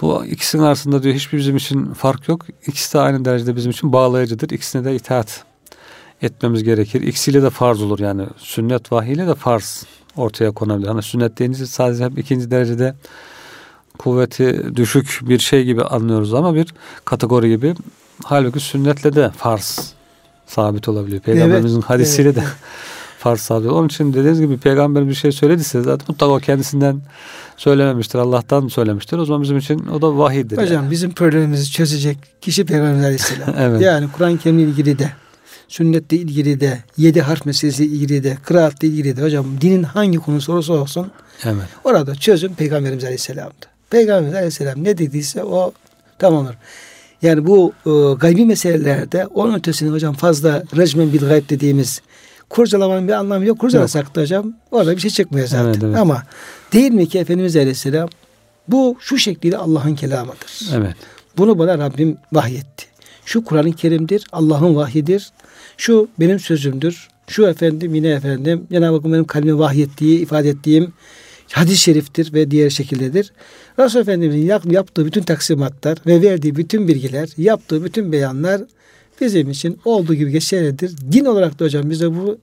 Bu 0.00 0.24
ikisinin 0.26 0.62
arasında 0.62 1.02
diyor 1.02 1.14
hiçbir 1.14 1.38
bizim 1.38 1.56
için 1.56 1.92
fark 1.92 2.28
yok. 2.28 2.46
İkisi 2.66 2.94
de 2.94 3.00
aynı 3.00 3.24
derecede 3.24 3.56
bizim 3.56 3.70
için 3.70 3.92
bağlayıcıdır. 3.92 4.50
İkisine 4.50 4.84
de 4.84 4.94
itaat 4.94 5.44
etmemiz 6.22 6.64
gerekir. 6.64 7.00
İkisiyle 7.00 7.42
de 7.42 7.50
farz 7.50 7.82
olur 7.82 7.98
yani. 7.98 8.22
Sünnet 8.38 8.92
vahiyle 8.92 9.26
de 9.26 9.34
farz 9.34 9.86
ortaya 10.16 10.50
konabilir. 10.50 10.88
Hani 10.88 11.02
sünnet 11.02 11.38
deyince 11.38 11.66
sadece 11.66 12.04
hep 12.04 12.18
ikinci 12.18 12.50
derecede 12.50 12.94
kuvveti 13.98 14.76
düşük 14.76 15.20
bir 15.22 15.38
şey 15.38 15.64
gibi 15.64 15.82
anlıyoruz 15.82 16.34
ama 16.34 16.54
bir 16.54 16.74
kategori 17.04 17.48
gibi 17.48 17.74
Halbuki 18.24 18.60
sünnetle 18.60 19.14
de 19.14 19.30
farz 19.30 19.92
sabit 20.46 20.88
olabiliyor. 20.88 21.22
Peygamberimizin 21.22 21.76
evet, 21.76 21.90
hadisiyle 21.90 22.28
evet, 22.28 22.36
de 22.36 22.44
farz 23.18 23.40
sabit. 23.40 23.70
Onun 23.70 23.86
için 23.86 24.12
dediğiniz 24.12 24.40
gibi 24.40 24.58
peygamber 24.58 25.08
bir 25.08 25.14
şey 25.14 25.32
söylediyse 25.32 25.82
zaten 25.82 26.06
mutlaka 26.08 26.40
kendisinden 26.40 27.00
söylememiştir. 27.56 28.18
Allah'tan 28.18 28.68
söylemiştir. 28.68 29.18
O 29.18 29.24
zaman 29.24 29.42
bizim 29.42 29.58
için 29.58 29.86
o 29.86 30.02
da 30.02 30.18
vahiydir. 30.18 30.56
Hocam 30.56 30.82
yani. 30.82 30.90
bizim 30.90 31.12
problemimizi 31.12 31.70
çözecek 31.70 32.18
kişi 32.40 32.66
Peygamber 32.66 32.98
Aleyhisselam. 33.04 33.54
evet. 33.58 33.80
Yani 33.80 34.08
Kur'an-ı 34.12 34.38
Kerim'le 34.38 34.58
ilgili 34.58 34.98
de 34.98 35.10
sünnetle 35.68 36.16
ilgili 36.16 36.60
de 36.60 36.78
yedi 36.96 37.20
harf 37.20 37.46
meselesi 37.46 37.84
ilgili 37.84 38.24
de 38.24 38.36
kıraatle 38.44 38.88
ilgili 38.88 39.16
de 39.16 39.22
hocam 39.22 39.46
dinin 39.60 39.82
hangi 39.82 40.18
konusu 40.18 40.52
olursa 40.52 40.72
olsun 40.72 41.10
evet. 41.44 41.64
orada 41.84 42.14
çözüm 42.14 42.54
Peygamberimiz 42.54 43.04
Aleyhisselam'dı. 43.04 43.66
Peygamberimiz 43.90 44.34
Aleyhisselam 44.34 44.84
ne 44.84 44.98
dediyse 44.98 45.44
o 45.44 45.72
tamamdır. 46.18 46.56
Yani 47.22 47.46
bu 47.46 47.72
e, 47.86 47.90
gaybi 48.14 48.44
meselelerde 48.44 49.26
onun 49.26 49.54
ötesini 49.54 49.90
hocam 49.90 50.14
fazla 50.14 50.62
recmen 50.76 51.12
bil 51.12 51.28
gayb 51.28 51.50
dediğimiz 51.50 52.02
kurcalamanın 52.50 53.08
bir 53.08 53.12
anlamı 53.12 53.44
yok. 53.44 53.58
Kurcalasak 53.58 54.16
da 54.16 54.20
hocam 54.20 54.52
orada 54.70 54.96
bir 54.96 55.00
şey 55.00 55.10
çıkmıyor 55.10 55.46
zaten. 55.46 55.64
Evet, 55.64 55.82
evet. 55.82 55.96
Ama 55.96 56.22
değil 56.72 56.92
mi 56.92 57.08
ki 57.08 57.18
Efendimiz 57.18 57.56
Aleyhisselam 57.56 58.08
bu 58.68 58.96
şu 59.00 59.18
şekliyle 59.18 59.56
Allah'ın 59.56 59.94
kelamıdır. 59.94 60.70
Evet. 60.74 60.96
Bunu 61.38 61.58
bana 61.58 61.78
Rabbim 61.78 62.18
vahyetti. 62.32 62.86
Şu 63.24 63.44
Kur'an-ı 63.44 63.72
Kerim'dir, 63.72 64.26
Allah'ın 64.32 64.76
vahyidir. 64.76 65.30
Şu 65.76 66.08
benim 66.20 66.40
sözümdür. 66.40 67.08
Şu 67.28 67.46
efendim 67.46 67.94
yine 67.94 68.08
efendim 68.08 68.66
Cenab-ı 68.72 68.96
Hakk'ın 68.96 69.12
benim 69.12 69.24
kalbime 69.24 69.58
vahyettiği, 69.58 70.20
ifade 70.20 70.48
ettiğim 70.48 70.92
hadis-i 71.52 71.78
şeriftir 71.78 72.32
ve 72.32 72.50
diğer 72.50 72.70
şekildedir. 72.70 73.32
Resul 73.78 74.00
Efendimiz'in 74.00 74.70
yaptığı 74.70 75.06
bütün 75.06 75.22
taksimatlar 75.22 75.98
ve 76.06 76.22
verdiği 76.22 76.56
bütün 76.56 76.88
bilgiler, 76.88 77.28
yaptığı 77.36 77.84
bütün 77.84 78.12
beyanlar 78.12 78.62
bizim 79.20 79.50
için 79.50 79.78
olduğu 79.84 80.14
gibi 80.14 80.30
geçerlidir. 80.30 80.96
Din 81.12 81.24
olarak 81.24 81.58
da 81.60 81.64
hocam 81.64 81.90
bize 81.90 82.14
bu 82.14 82.38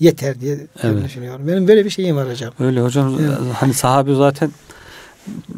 yeter 0.00 0.40
diye 0.40 0.66
evet. 0.82 1.04
düşünüyorum. 1.04 1.48
Benim 1.48 1.68
böyle 1.68 1.84
bir 1.84 1.90
şeyim 1.90 2.16
var 2.16 2.30
hocam. 2.30 2.52
Öyle 2.60 2.80
hocam. 2.80 3.18
Evet. 3.20 3.38
Hani 3.54 3.74
sahabe 3.74 4.14
zaten 4.14 4.50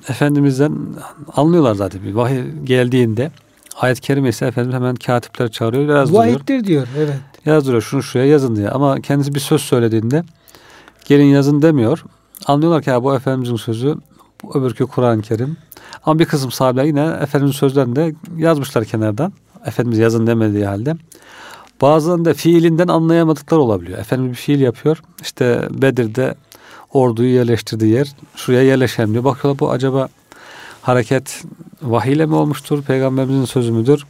Efendimiz'den 0.08 0.78
anlıyorlar 1.36 1.74
zaten. 1.74 2.02
Bir 2.02 2.12
vahiy 2.12 2.40
geldiğinde 2.64 3.30
ayet-i 3.76 4.00
kerime 4.00 4.28
ise 4.28 4.46
Efendimiz 4.46 4.74
hemen 4.74 4.94
katipler 4.94 5.50
çağırıyor. 5.50 5.96
Yazdırıyor. 5.96 6.24
Vahittir 6.24 6.64
diyor. 6.64 6.86
Evet. 6.98 7.16
Yazdırıyor. 7.46 7.82
Şunu 7.82 8.02
şuraya 8.02 8.28
yazın 8.28 8.56
diye. 8.56 8.70
Ama 8.70 9.00
kendisi 9.00 9.34
bir 9.34 9.40
söz 9.40 9.60
söylediğinde 9.60 10.24
gelin 11.04 11.24
yazın 11.24 11.62
demiyor. 11.62 12.04
Anlıyorlar 12.46 12.82
ki 12.82 12.90
ya 12.90 13.04
bu 13.04 13.14
Efendimizin 13.14 13.56
sözü 13.56 13.96
bu 14.42 14.58
öbürkü 14.58 14.86
Kur'an-ı 14.86 15.22
Kerim. 15.22 15.56
Ama 16.06 16.18
bir 16.18 16.24
kısım 16.24 16.50
sahabeler 16.50 16.84
yine 16.84 17.18
Efendimizin 17.22 17.58
sözlerini 17.58 17.96
de 17.96 18.14
yazmışlar 18.36 18.84
kenardan. 18.84 19.32
Efendimiz 19.66 19.98
yazın 19.98 20.26
demediği 20.26 20.66
halde. 20.66 20.96
Bazılarında 21.80 22.34
fiilinden 22.34 22.88
anlayamadıklar 22.88 23.58
olabiliyor. 23.58 23.98
Efendimiz 23.98 24.30
bir 24.30 24.36
fiil 24.36 24.60
yapıyor. 24.60 25.02
İşte 25.22 25.68
Bedir'de 25.70 26.34
orduyu 26.92 27.34
yerleştirdiği 27.34 27.92
yer. 27.92 28.12
Şuraya 28.36 28.62
yerleşelim 28.62 29.12
diyor. 29.12 29.24
Bakıyorlar 29.24 29.60
bu 29.60 29.70
acaba 29.70 30.08
hareket 30.82 31.44
vahiyle 31.82 32.26
mi 32.26 32.34
olmuştur? 32.34 32.82
Peygamberimizin 32.82 33.44
sözü 33.44 33.72
müdür? 33.72 34.06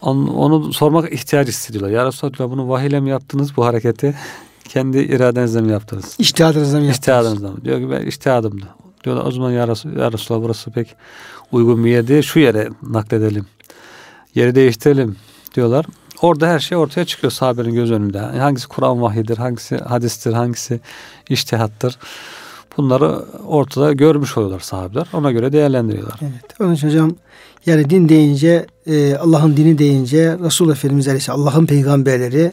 Onu, 0.00 0.32
onu 0.32 0.72
sormak 0.72 1.12
ihtiyaç 1.12 1.48
hissediyorlar. 1.48 1.90
Ya 1.90 2.06
Resulallah 2.06 2.50
bunu 2.50 2.68
vahiyle 2.68 3.00
mi 3.00 3.10
yaptınız 3.10 3.56
bu 3.56 3.64
hareketi? 3.64 4.14
Kendi 4.68 4.98
iradenizle 4.98 5.60
mi 5.60 5.72
yaptınız? 5.72 6.16
İhtiyadınızla 6.18 6.78
mı 6.78 6.84
yaptınız? 6.84 6.98
İhtiyadınızla 6.98 7.50
mı? 7.50 7.64
Diyor 7.64 7.78
ki 7.78 7.90
ben 7.90 8.06
iştihadımdı. 8.06 8.66
Diyorlar 9.04 9.26
o 9.26 9.30
zaman 9.30 9.50
ya, 9.50 9.68
Resul, 9.68 9.96
ya 9.96 10.12
Resulallah 10.12 10.44
burası 10.44 10.70
pek 10.70 10.96
uygun 11.52 11.84
bir 11.84 11.90
yer 11.90 12.08
değil. 12.08 12.22
Şu 12.22 12.38
yere 12.38 12.68
nakledelim. 12.82 13.46
Yeri 14.34 14.54
değiştirelim 14.54 15.16
diyorlar. 15.54 15.86
Orada 16.22 16.48
her 16.48 16.58
şey 16.58 16.78
ortaya 16.78 17.04
çıkıyor 17.04 17.30
sahabenin 17.30 17.74
göz 17.74 17.90
önünde. 17.90 18.18
Hangisi 18.18 18.68
Kur'an 18.68 19.02
vahidir, 19.02 19.36
hangisi 19.36 19.76
hadistir, 19.76 20.32
hangisi 20.32 20.80
iştihattır. 21.28 21.98
Bunları 22.76 23.24
ortada 23.46 23.92
görmüş 23.92 24.36
oluyorlar 24.36 24.60
sahabeler. 24.60 25.06
Ona 25.12 25.32
göre 25.32 25.52
değerlendiriyorlar. 25.52 26.20
Evet. 26.22 26.60
Onun 26.60 26.74
için 26.74 26.88
hocam 26.88 27.12
yani 27.66 27.90
din 27.90 28.08
deyince 28.08 28.66
e, 28.86 29.14
Allah'ın 29.14 29.56
dini 29.56 29.78
deyince 29.78 30.38
Resul 30.44 30.72
Efendimiz 30.72 31.08
Aleyhisselam 31.08 31.40
Allah'ın 31.40 31.66
peygamberleri 31.66 32.52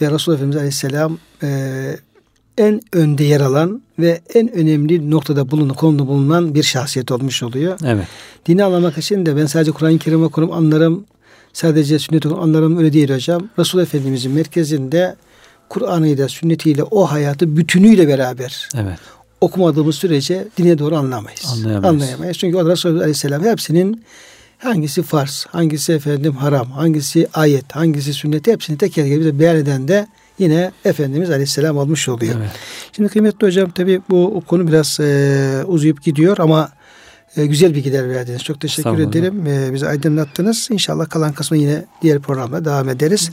ve 0.00 0.10
Resul 0.10 0.34
Efendimiz 0.34 0.56
Aleyhisselam 0.56 1.18
e, 1.42 1.48
en 2.58 2.80
önde 2.92 3.24
yer 3.24 3.40
alan 3.40 3.82
ve 3.98 4.20
en 4.34 4.52
önemli 4.54 5.10
noktada 5.10 5.50
bulunan, 5.50 5.76
konuda 5.76 6.06
bulunan 6.06 6.54
bir 6.54 6.62
şahsiyet 6.62 7.12
olmuş 7.12 7.42
oluyor. 7.42 7.78
Evet. 7.84 8.06
Dini 8.46 8.64
anlamak 8.64 8.98
için 8.98 9.26
de 9.26 9.36
ben 9.36 9.46
sadece 9.46 9.72
Kur'an-ı 9.72 9.98
Kerim 9.98 10.22
okurum, 10.22 10.52
anlarım. 10.52 11.04
Sadece 11.52 11.98
sünnet 11.98 12.26
okurum, 12.26 12.42
anlarım 12.42 12.78
öyle 12.78 12.92
değil 12.92 13.14
hocam. 13.14 13.48
Resul 13.58 13.80
Efendimizin 13.80 14.32
merkezinde 14.32 15.16
Kur'an'ıyla, 15.68 16.28
sünnetiyle 16.28 16.82
o 16.82 17.04
hayatı 17.04 17.56
bütünüyle 17.56 18.08
beraber 18.08 18.68
evet. 18.76 18.98
Okumadığımız 19.42 19.94
sürece 19.94 20.48
dine 20.56 20.78
doğru 20.78 20.96
anlamayız. 20.96 21.52
Anlayamayız. 21.52 21.84
Anlayamayız. 21.84 22.38
Çünkü 22.38 22.56
o 22.56 22.70
Resulullah 22.70 23.00
Aleyhisselam 23.00 23.44
hepsinin 23.44 24.04
hangisi 24.58 25.02
farz, 25.02 25.46
hangisi 25.50 25.92
efendim 25.92 26.32
haram, 26.32 26.70
hangisi 26.70 27.28
ayet, 27.34 27.76
hangisi 27.76 28.14
sünnet 28.14 28.46
hepsini 28.46 28.78
teker 28.78 29.04
teker 29.04 29.20
bize 29.20 29.38
beyan 29.38 29.56
eden 29.56 29.88
de 29.88 30.06
yine 30.38 30.70
Efendimiz 30.84 31.30
Aleyhisselam 31.30 31.76
olmuş 31.76 32.08
oluyor. 32.08 32.34
Evet. 32.38 32.50
Şimdi 32.92 33.08
kıymetli 33.08 33.46
hocam 33.46 33.70
tabi 33.70 34.00
bu 34.10 34.42
konu 34.46 34.68
biraz 34.68 35.00
e, 35.00 35.64
uzayıp 35.66 36.02
gidiyor 36.02 36.38
ama 36.38 36.70
e, 37.36 37.46
güzel 37.46 37.74
bilgiler 37.74 38.08
verdiniz. 38.08 38.42
Çok 38.44 38.60
teşekkür 38.60 38.98
ederim. 38.98 39.46
E, 39.46 39.74
bizi 39.74 39.86
aydınlattınız. 39.86 40.68
İnşallah 40.70 41.08
kalan 41.08 41.32
kısmı 41.32 41.56
yine 41.56 41.84
diğer 42.02 42.18
programda 42.18 42.64
devam 42.64 42.88
ederiz. 42.88 43.30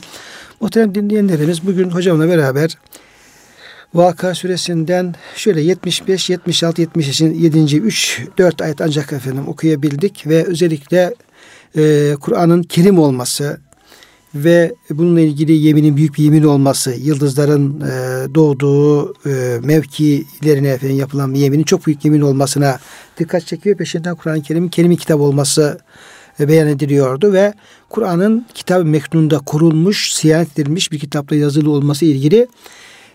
Muhterem 0.60 0.94
dinleyenlerimiz 0.94 1.66
bugün 1.66 1.90
hocamla 1.90 2.28
beraber 2.28 2.78
Vaka 3.94 4.34
suresinden 4.34 5.14
şöyle 5.36 5.60
75, 5.60 6.30
76, 6.30 6.80
70 6.80 7.20
7. 7.20 7.76
3, 7.76 8.20
4 8.38 8.62
ayet 8.62 8.80
ancak 8.80 9.12
efendim 9.12 9.48
okuyabildik 9.48 10.26
ve 10.26 10.44
özellikle 10.44 11.14
e, 11.76 12.14
Kur'an'ın 12.20 12.62
kerim 12.62 12.98
olması, 12.98 13.60
ve 14.34 14.74
bununla 14.90 15.20
ilgili 15.20 15.52
yeminin 15.52 15.96
büyük 15.96 16.18
bir 16.18 16.24
yemin 16.24 16.42
olması, 16.42 16.90
yıldızların 16.90 17.80
e, 17.80 18.34
doğduğu 18.34 19.14
e, 19.26 19.58
mevkilerine 19.62 20.68
efendim 20.68 20.98
yapılan 20.98 21.34
bir 21.34 21.38
yeminin 21.38 21.62
çok 21.62 21.86
büyük 21.86 22.04
yemin 22.04 22.20
olmasına 22.20 22.78
dikkat 23.18 23.46
çekiyor. 23.46 23.76
Peşinden 23.76 24.14
Kur'an-ı 24.14 24.42
Kerim'in 24.42 24.68
kelime 24.68 24.96
kitap 24.96 25.20
olması 25.20 25.78
e, 26.40 26.48
beyan 26.48 26.68
ediliyordu 26.68 27.32
ve 27.32 27.54
Kur'an'ın 27.88 28.46
kitab-ı 28.54 28.84
meknunda 28.84 29.38
kurulmuş, 29.38 30.14
siyanet 30.14 30.58
edilmiş 30.58 30.92
bir 30.92 30.98
kitapla 30.98 31.36
yazılı 31.36 31.70
olması 31.70 32.04
ilgili 32.04 32.46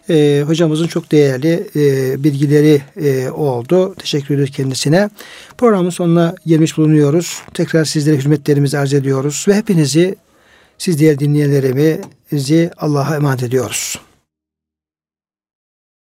e, 0.10 0.44
hocamızın 0.48 0.88
çok 0.88 1.12
değerli 1.12 1.70
e, 1.76 2.24
bilgileri 2.24 2.82
e, 3.02 3.30
oldu. 3.30 3.96
Teşekkür 3.96 4.34
ediyoruz 4.34 4.56
kendisine. 4.56 5.10
Programın 5.58 5.90
sonuna 5.90 6.36
gelmiş 6.46 6.78
bulunuyoruz. 6.78 7.42
Tekrar 7.54 7.86
sizlere 7.86 8.18
hürmetlerimizi 8.18 8.78
arz 8.78 8.94
ediyoruz 8.94 9.46
ve 9.48 9.54
hepinizi 9.54 10.16
siz 10.78 11.00
diğer 11.00 11.20
dinleyenlerimizi 11.20 12.72
Allah'a 12.78 13.16
emanet 13.16 13.44
ediyoruz. 13.44 14.00